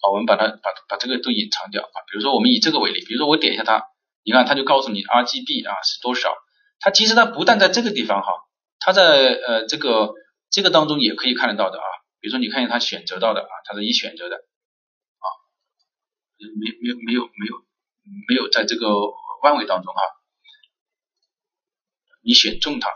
[0.00, 1.96] 好，我们把它把把这个都隐藏掉啊。
[2.10, 3.82] 比如说我们以这个为例，比如说我点一下它，
[4.22, 6.34] 你看它就告诉你 RGB 啊是多少。
[6.80, 8.28] 它其实它不但在这个地方哈。
[8.80, 10.12] 它在呃这个
[10.50, 11.88] 这个当中也可以看得到的啊，
[12.20, 15.26] 比如说你看见它选择到的啊，它是已选择的啊，
[16.36, 17.64] 没没有没有没有
[18.28, 18.88] 没有在这个
[19.42, 20.02] 范围当中哈，
[22.24, 22.88] 你选中它，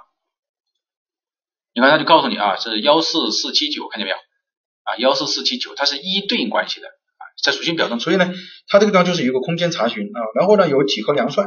[1.75, 4.17] 你看它就告诉你啊是幺四四七九，看见没有？
[4.17, 8.33] 啊幺四四七九，它是一对应关系的啊，在属性表中，所以呢
[8.67, 11.47] 它这个地方就是有个空间查询啊，然后呢有几何量算，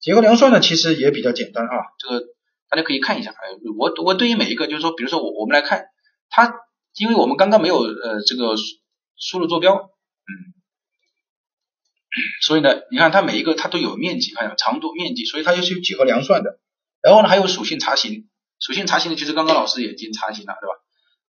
[0.00, 2.26] 几何量算呢其实也比较简单啊，这个。
[2.72, 3.34] 大家可以看一下，
[3.76, 5.86] 我我对于每一个，就是说，比如说我我们来看
[6.28, 6.54] 它，
[6.94, 8.54] 因为我们刚刚没有呃这个
[9.16, 10.30] 输入坐标，嗯，
[12.42, 16.60] 所以呢，你看它每一个它都有面积，还有长度、面积，所以它就是有几何量算的。
[17.02, 18.28] 然后呢，还有属性查询，
[18.58, 20.74] 属性查询呢，其实刚刚老师也已经查询了，对吧？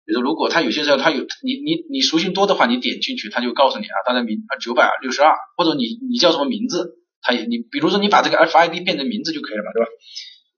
[0.05, 9.88] 比如说，如果他有些时候他有你你你属性多的话，你点进去，他就告诉你啊，他的名啊九百六十二，或者你你叫什么名字，他也你比如说你把这个 FID 变成名字就可以了嘛，对吧？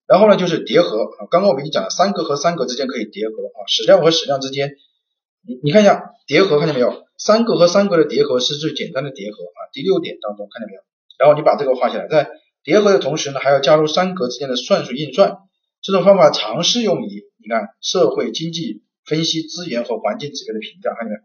[0.07, 4.71] 然后呢，就是叠合啊，刚刚我们已经讲了，三格和三格之间可以叠合啊，矢量和矢量之间，
[5.45, 7.03] 你你看一下叠合看见没有？
[7.17, 10.81] 三格和三格的叠合是最简单的叠合啊，第六点当中看见没有？
[11.19, 12.29] 然后你把这个画下来，在
[12.63, 15.37] 叠合的同时呢，还要加入三格之间的算术运算，
[15.81, 21.21] 这种方法常适用于你看社会经济分析资源和环境指标的评价，看见没有？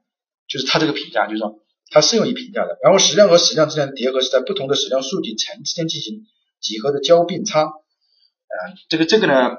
[0.49, 1.61] 就是它这个评价，就是说
[1.91, 2.77] 它适用于评价的。
[2.83, 6.27] 然后矢量和矢量之间的叠合是在不同的矢量数据层之间进行
[6.61, 7.63] 几何的交并差。
[7.63, 9.59] 呃，这个这个呢，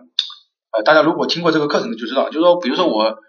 [0.72, 3.20] 呃，大家如果听过这个课程的就知道，就是说，比如说我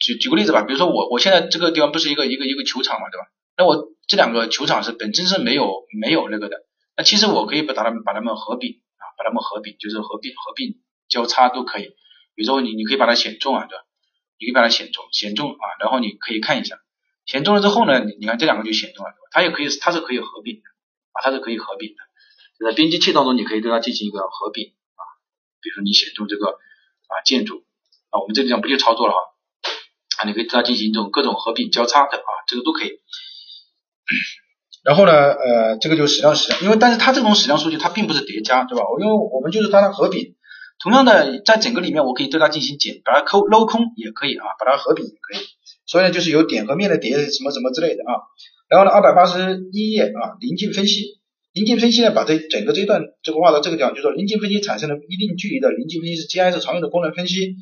[0.00, 3.26] 举举个例子吧，比如说我我现在这个地方不是一个一个一个球场嘛，对吧？
[3.56, 6.56] 那我这两个球场是本身是没有没有那个的，
[6.98, 11.94] 那其实我可以把它们把它们合并啊，把它们合并，就是合并合并交叉都可以。
[12.34, 13.84] 比如说你你可以把它选中啊，对吧？
[14.40, 16.80] 你可以把它选中，选中啊，然后你可以看一下，
[17.24, 20.62] 选中了之后呢，你你看这两个就选中了，它也可以它是可以合并的
[21.12, 25.02] 啊，它是可以合并的，在编辑器当中你可以对它进行一个合并啊，
[25.62, 27.64] 比如说你选中这个啊建筑
[28.10, 29.18] 啊，我们这个地方不就操作了哈
[30.18, 32.98] 啊，你可以对它进行这种各种合并交叉的啊，这个都可以。
[34.88, 38.84] 然后呢，呃，这个就是矢量矢量，因为但是它这种矢量数据它并不是叠加，对吧？
[38.98, 40.34] 因为我们就是它合并。
[40.82, 45.44] 同样的，在整个里面，我可以对它进行减，把它抠镂空也可以啊，把它合并也可以。
[45.84, 48.16] 所以呢，就是有点和面的叠什么什么之类的啊。
[48.70, 51.20] 然后呢，二百八十一页啊，临近分析，
[51.52, 57.56] 临近分析呢，把这整个这一段这个画到这个地方，就说临近分析产生了一定距离的临近分析是 GIS 常用的功能分析。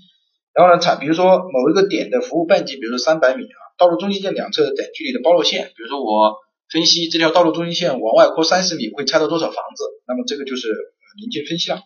[0.55, 6.37] 然后呢，产比如说某一个点的服务半径，比如说三百米啊，道路中心线两侧等距离的包络线，比如说我
[6.71, 10.69] 分析这条道路中心线往外扩三十米会拆到多少房子，那么这个就是
[11.21, 11.81] 临近分析了。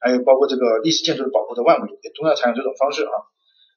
[0.00, 3.12] 还有包括这个历史建筑的保护的万维，也同样采用这种方式啊。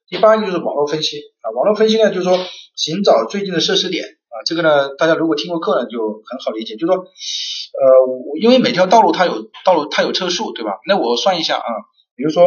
[0.08, 2.38] 第八个就是网络分析啊，网络分析呢就是说
[2.78, 10.80] 寻找最近的设施点啊，这个呢大家如果听过课呢就很好理解，就是说呃，因为每条道路它有道路它有车速对吧？
[10.88, 11.70] 那我算一下啊，
[12.16, 12.46] 比如说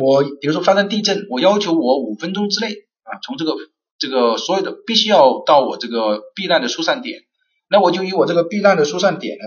[0.00, 3.52] 我比如说发生地震，我要求我五分钟之内啊，从这个
[4.02, 7.22] 这个所有的必须要到我这个避难的疏散点，
[7.70, 9.44] 那我就以我这个避难的疏散点呢，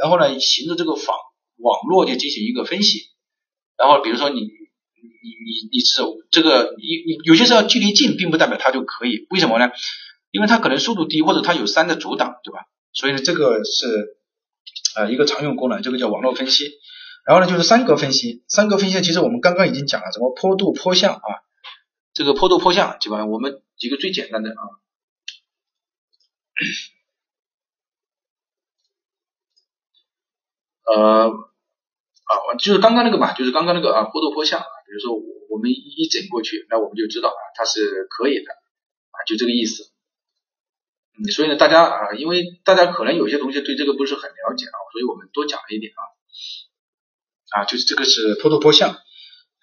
[0.00, 1.16] 然后呢行着这个访。
[1.58, 2.98] 网络就进行一个分析，
[3.78, 9.70] 然后比如说你你你你是这个你你有些时候距离近并不代表它就可以，为什么呢？
[10.30, 12.66] 因为它可能速度低或者它有山的阻挡，对吧？
[12.92, 13.86] 所以呢这个是
[14.96, 16.66] 呃一个常用功能，这个叫网络分析。
[17.26, 21.40] 然后呢就是三格分析，三格分析其实我们刚刚已经讲了什么坡度坡向啊，
[22.16, 24.62] 这个坡度坡向基本上我们几个最简单的啊。
[30.86, 38.50] 呃啊，就是刚刚那个嘛，就是刚刚那个啊，坡度坡向，比如说我我们一整过去，那我们就知道啊，它是可以的
[39.10, 39.92] 啊，就这个意思。
[41.18, 47.60] 嗯，所以呢，大家啊，因为大家可能有些同学对这个不是很了解啊，所以我们多讲了一点啊。
[47.60, 48.96] 啊，就是这个是坡度坡向，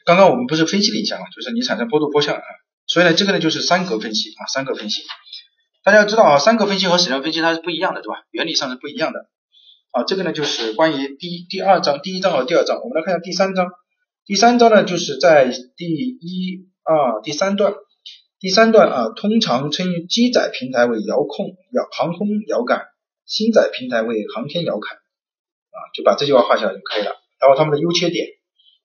[0.06, 2.43] 刚刚我们不是分析了一下嘛，就是你产生波动波向啊，
[2.88, 5.01] 所以呢，这个呢就是三格分析啊，三格分析。
[5.84, 8.24] 大家要知道啊，三格分析和矢量分析它是不一样的，对吧？
[8.32, 9.28] 原理上是不一样的。
[9.91, 13.68] 啊，这个呢就是关于第第二章、第一章和第二章，我们来看一下第三章。
[14.26, 17.74] 第三章呢就是在第一、二、第三段。
[18.39, 22.88] 第三段啊，通常称机载平台为遥控遥航空遥感，
[23.26, 24.97] 星载平台为航天遥感。
[24.97, 27.12] 啊，就把这句话画下来就可以了。
[27.39, 28.28] 然后它们的优缺点，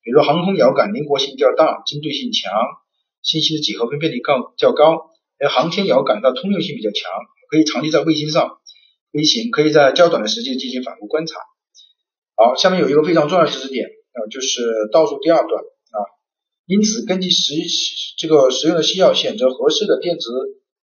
[0.08, 2.48] 比如航空遥感灵活性较大，针对性强，
[3.20, 5.12] 信息的几何分辨率高较高。
[5.38, 7.12] 而航天遥感它通用性比较强，
[7.50, 8.56] 可以长期在卫星上。
[9.12, 11.36] 飞行可以在较短的时间进行反复观察。
[12.36, 15.98] 好，下面有一个非常重要的知识点啊，就是倒数第二段啊。
[16.64, 17.52] 因此，根据实
[18.16, 20.30] 这个使用的需要，选择合适的电磁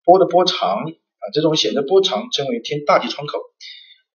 [0.03, 3.39] 波的波长啊，这种选择波长称为天大气窗口。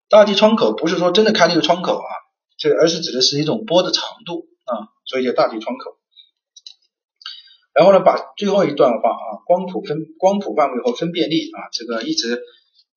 [0.09, 2.11] 大气窗口不是说真的开了一个窗口啊，
[2.59, 5.99] 这而是指的是一种波的长度啊，所以叫大气窗口。
[7.75, 12.43] 然后呢，把最后一段话啊，光谱分光谱范围和分辨率啊，这个一直。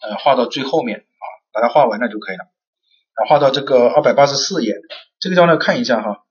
[0.02, 1.24] 呃，画到最后面啊，
[1.54, 2.44] 把它画完了就可以了。
[2.44, 4.74] 啊，画到这个二百八十四页，
[5.22, 6.26] 这个地方呢看一下哈。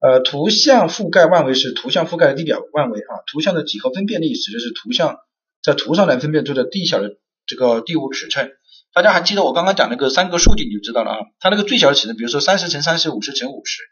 [0.00, 5.18] 呃，图像覆盖范围是图像覆盖的地表范围啊，图像的几何分辨率指的是图像
[5.62, 8.50] 在图上能分辨出的地小的这个地物尺寸。
[8.94, 13.82] 大家还记得我刚刚讲那个三个数据你就知道了啊，它那个最小的尺寸，比如说三十乘三十，五十乘五十，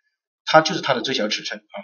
[0.54, 1.76] 它就是它的最小尺寸啊。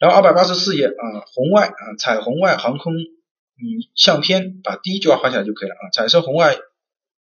[0.00, 2.92] 然后二百八十四页啊，红外啊，彩虹外航空。
[2.94, 3.62] 嗯，
[3.94, 5.92] 相片把第一句话画下来就可以了啊。
[5.92, 6.56] 彩色红外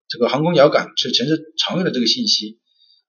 [0.08, 2.58] 这个航空遥感是城市常用的这个信息。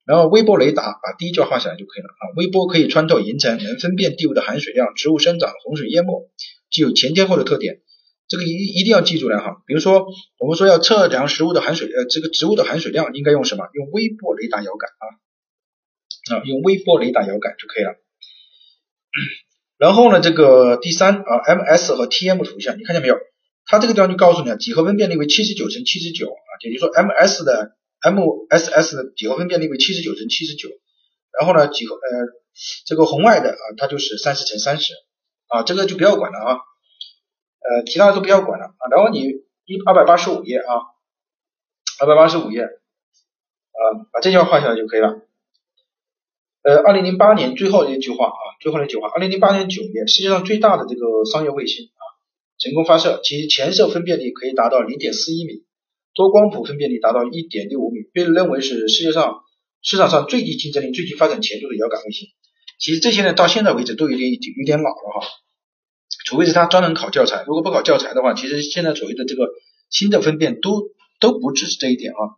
[0.04, 2.22] 然后微波雷达把第一句话画下来就可以了啊。
[2.36, 6.28] 微波可以穿透云层，能分辨地物的含水量、植物生长、洪水淹没，
[6.70, 7.80] 具有前天后的特点。
[8.26, 9.62] 这个一一定要记住了哈。
[9.66, 10.06] 比如说
[10.40, 13.68] 我们说要测量食物的含水呃这个植物的含水量，应该用什么？
[13.74, 15.06] 用微波雷达遥感啊
[16.34, 17.94] 啊，用微波雷达遥感就可以了。
[19.78, 23.16] 然后呢，这个第三啊，MS 和 TM 图像，你看见没有？
[23.66, 30.68] 它这个地方就告诉你啊，几何分辨率为七十九乘七十九啊，也就是说 MS 的 MSS 的几何分辨率为七十九乘七十九。
[31.38, 32.00] 然后呢，几何呃
[32.84, 34.92] 这个红外的啊，它就是三十乘三十
[35.48, 36.58] 啊，这个就不要管了啊，
[37.60, 38.82] 呃，其他的都不要管了啊。
[38.90, 39.20] 然后你
[39.64, 40.72] 一二百八十五页啊，
[42.00, 43.80] 二百八十五页啊，
[44.12, 45.22] 把这句话画下来就可以了。
[46.62, 52.02] 呃，二零零八年最后的一句话啊，最后的一句话，二零零八年九月，世界上最大的这个商业卫星啊，
[52.58, 55.64] 成功发射，其前射分辨率可以达到零点四一米，
[56.14, 59.40] 多光谱分辨率达到一点六五米，被认为是世界上
[59.82, 62.28] 市场上最具竞争力、最具发展前途的遥感卫星。
[62.78, 65.26] 其实这些呢，到现在为止都有点有点老了哈，
[66.26, 69.48] 除非是他专门考教材，如果不考教材的话，其实现在所谓的这个
[69.88, 70.90] 新的分辨都
[71.20, 72.36] 都不只是这一点啊。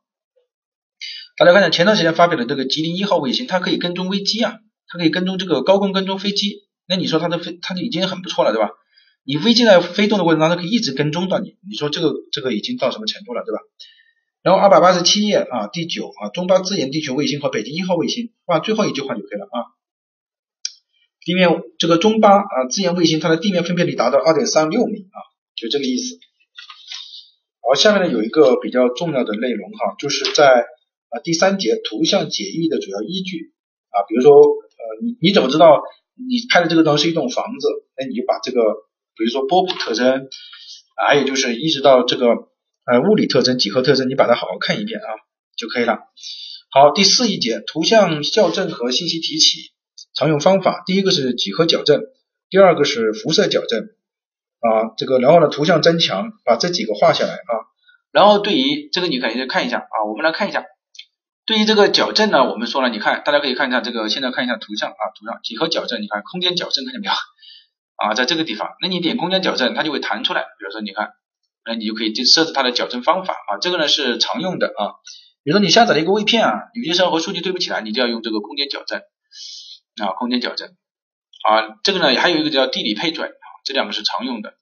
[1.38, 6.68] 大家看看前段时间发表的这个吉林一号卫星，它可以跟踪微机啊，它可以跟踪这个高空跟踪飞机。
[6.86, 8.68] 那你说它的飞，它就已经很不错了，对吧？
[9.24, 13.60] 你飞机在飞动的过程当中可以一直跟踪到你，你说这个这个已经到什么程度了，对吧？
[14.42, 19.72] 然后二百八十七页啊，第九啊，中巴自研地球卫星和北京一号卫星，画最后一句话就可以了啊。
[21.24, 25.18] 地面这个中巴啊自研卫星，它的地面分辨率达到二点三六米啊，
[25.56, 26.18] 就这个意思。
[27.62, 30.66] 好，下面呢有一个比较重要的内容哈，就是在。
[31.12, 33.52] 啊，第三节图像解译的主要依据
[33.90, 35.82] 啊，比如说呃，你你怎么知道
[36.16, 37.68] 你拍的这个东西是一栋房子？
[37.98, 38.60] 那你就把这个，
[39.16, 40.28] 比如说波谱特征，
[40.96, 42.28] 还有就是一直到这个
[42.86, 45.08] 呃物理特征、几何特征，你把它好好看一遍啊
[45.54, 45.98] 就可以了。
[46.70, 49.58] 好，第四一节图像校正和信息提取
[50.14, 52.00] 常用方法，第一个是几何矫正，
[52.48, 53.80] 第二个是辐射矫正
[54.60, 57.52] 啊，这个然后呢图像增强，把这几个画下来啊，
[58.12, 60.64] 然后对于这个你可以看一下啊，我们来看一下。
[61.44, 67.12] 对于这个矫正呢，我们说了，你看，大家可以看一下这个，现在看一下图像啊，图像几何矫正，你看空间矫正看见没有
[67.96, 68.14] 啊？
[68.14, 70.42] 在这个地方，那你点空间矫正，它就会弹出来。
[70.42, 71.10] 比如说，你看，
[71.64, 74.94] 那你就可以就设置它的矫正方法啊，这个呢是常用的啊。
[75.42, 79.00] 比如说你下载了一个位片啊，有些时候和数据对不起来，你就要用这个空间矫正
[80.00, 81.74] 啊，空间矫正啊。
[81.82, 84.54] 这个呢还有一个叫地理配准啊，这两个是常用的。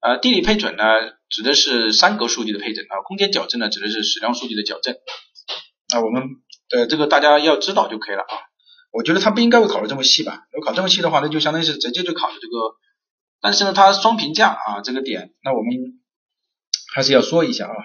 [0.00, 0.84] 呃，地理配准呢
[1.28, 4.96] 指的是三格数据的配准啊，空间矫正呢指的是矢量数据的矫正。
[5.94, 6.22] 啊，我们
[6.74, 8.34] 呃这个大家要知道就可以了啊。
[8.92, 10.46] 我觉得他不应该会考的这么细吧？
[10.52, 12.54] 如果考这么细的话，那就相当于是直接就考的这个。
[13.42, 16.00] 但是呢，它双评价啊这个点，那我们
[16.94, 17.76] 还是要说一下啊。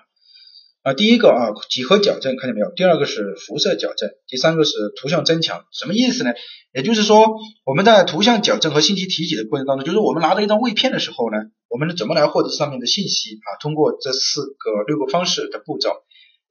[0.83, 2.71] 啊，第一个啊几何矫正看见没有？
[2.73, 5.65] 第二个是辐射矫正，第三个是图像增强。
[5.73, 6.31] 什么意思呢？
[6.73, 7.27] 也就是说
[7.65, 11.37] 我们在图像矫正和信息提取的过程当中，就是我们拿到一张位片的时候呢，
[11.67, 13.59] 我们怎么来获得上面的信息啊？
[13.61, 15.91] 通过这四个六个方式的步骤。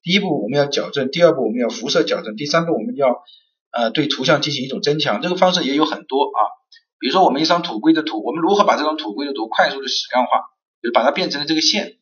[0.03, 3.23] 第一步我们要矫正，第二步我们要辐射矫正，第三步我们要
[3.71, 5.21] 呃对图像进行一种增强。
[5.21, 6.41] 这个方式也有很多啊，
[6.99, 10.39] 比如说我们一张土规的图，我们如何把这张土规的图快速的矢量化，
[10.83, 11.99] 就是把它变成了这个线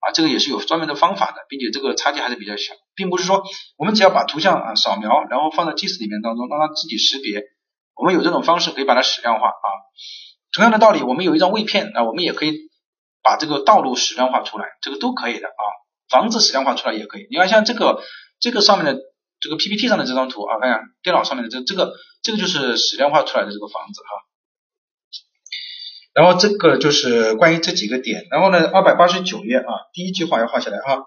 [0.00, 3.42] 啊，这个也是有专门的方法的，并且这个差距还是比较小，并不是说
[3.76, 7.42] 我们只要把图像啊扫描，然后放在 GIS 里面当中让它自己识别，
[7.94, 9.68] 我们有这种方式可以把它矢量化啊。
[10.52, 12.70] 同样的道理，我们有一张位片啊，我们也可以
[13.22, 15.64] 把这个道路矢量化出来，这个都可以的啊。
[16.08, 18.02] 房子矢量化出来也可以，你看像这个
[18.40, 19.02] 这个上面的
[19.40, 24.08] 这个 PPT 上的这张图啊，看下电脑上面的这这个这个就是矢量化出来的这个房子哈。
[26.14, 31.04] 然后这个就是关于这几个点，然后呢，二百八十九页啊，第一句话要画下来哈，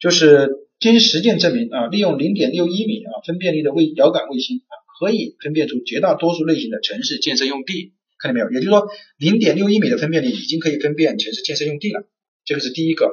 [0.00, 0.48] 就是
[0.80, 8.50] 经实践证明啊，利用零点六一米啊分辨率的卫遥感卫星啊，可以分辨出绝大多数类型的城市建设用地，看见没有？
[8.50, 12.02] 也就是说，零点六一米的分辨率已经可以分辨城市建设用地了，
[12.44, 13.12] 这个是第一个。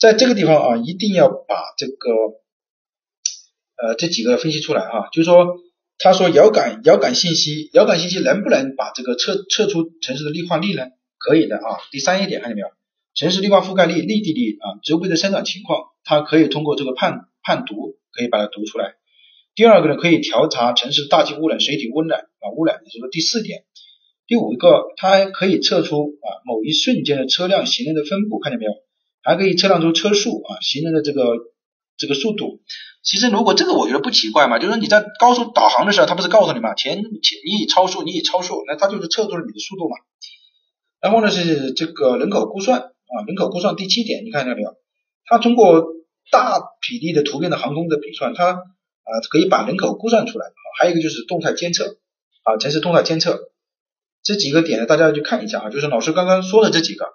[0.00, 2.10] 在这个地方啊，一定要把这个
[3.76, 5.58] 呃这几个分析出来啊，就是说
[5.98, 10.86] 他说遥感遥感信息，遥感信息能不能把这个测测出城市的绿化率呢？
[11.18, 11.76] 可以的啊。
[11.90, 12.68] 第三一点看见没有？
[13.14, 18.94] 城市绿化覆盖率、绿地率啊、植物的生长情况，它可以通过这个判判读可以把它读出来。
[19.54, 23.64] 第二个呢，可以调查城市大气污染、水体污染啊污染，也就是说第四点。
[24.26, 28.72] 第五个，它还可以测出啊某一瞬间的车辆行人的分布，看见没有？
[29.22, 31.22] 还可以测量出车速啊，行人的这个
[31.96, 32.60] 这个速度。
[33.02, 39.96] 其实如果这个我觉得不奇怪嘛，就是你在高速导航的时候，它不是告诉你嘛，前前你已超速，你已超速，那它就是测出了你的速度嘛。
[41.00, 44.74] 然后呢是这个人口估算啊，人口估算第七点，你看到没有？
[45.24, 45.86] 它通过
[46.30, 50.46] 大比例的图片的航空的比算，它啊可以把人口估算出来。
[50.78, 51.96] 还有一个就是动态监测
[52.42, 53.50] 啊，城市动态监测
[54.22, 57.06] 这几个点呢，大家要去看一下啊，就是老师刚刚说的这几个。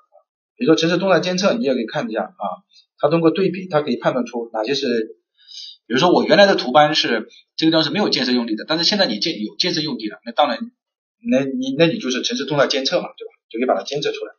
[0.57, 2.43] 比如说城市动态监测，你也可以看一下啊，
[2.97, 4.87] 它通过对比，它可以判断出哪些是，
[5.87, 10.59] 比如说我原来的图班是这个地方是没有建设用地的，但是现在你建有建设用地了，那当然，
[11.29, 13.31] 那你那你就是城市动态监测嘛，对吧？
[13.49, 14.33] 就可以把它监测出来。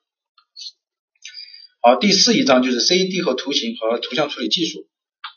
[1.82, 4.88] 好，第四一章就是 CAD 和图形和图像处理技术，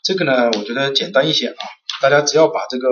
[0.02, 1.62] 这个呢，我觉得简单一些啊，
[2.02, 2.88] 大家只要把这个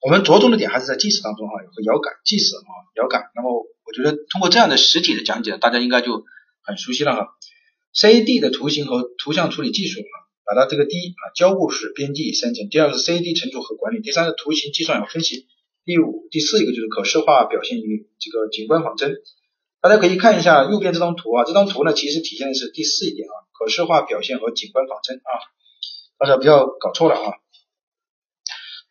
[0.00, 2.62] 我们着重的点还是在计时当中哈，有个遥感计时啊
[2.94, 3.24] 遥感。
[3.34, 6.22] 那么我觉得通过这样的实体的讲解，大家应该就
[6.68, 7.28] 很熟悉了哈。
[7.94, 10.14] CAD 的图形和图像处理技术啊，
[10.44, 15.46] 把它这个第一啊交互式编辑与生成，第二个是 CAD 存储和管理，第三个图形计算和分析，
[15.86, 19.16] 第五第四一个就是可视化表现与这个景观仿真。
[19.80, 25.32] 大家可以看一下右边这张图啊，这张图呢其实体现的是第四一点啊，可视化表现和景观仿真啊，
[26.18, 27.32] 大家不要搞错了啊。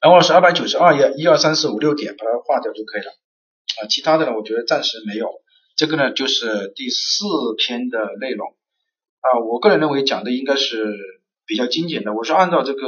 [0.01, 3.11] 然后是二百九十二页，一二三四五六点，把它划掉就可以了
[3.81, 3.87] 啊。
[3.89, 5.29] 其他的呢，我觉得暂时没有。
[5.77, 7.23] 这个呢就是第四
[7.57, 8.49] 篇的内容
[9.21, 9.39] 啊。
[9.39, 10.93] 我个人认为讲的应该是
[11.45, 12.13] 比较精简的。
[12.13, 12.87] 我是按照这个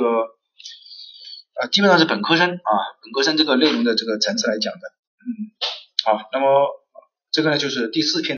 [1.53, 2.71] 啊，基本上是本科生啊，
[3.01, 4.79] 本科生这个内容的这个层次来讲的。
[5.21, 5.27] 嗯，
[6.03, 6.47] 好，那么。
[7.31, 8.27] 这个呢，就是第四篇。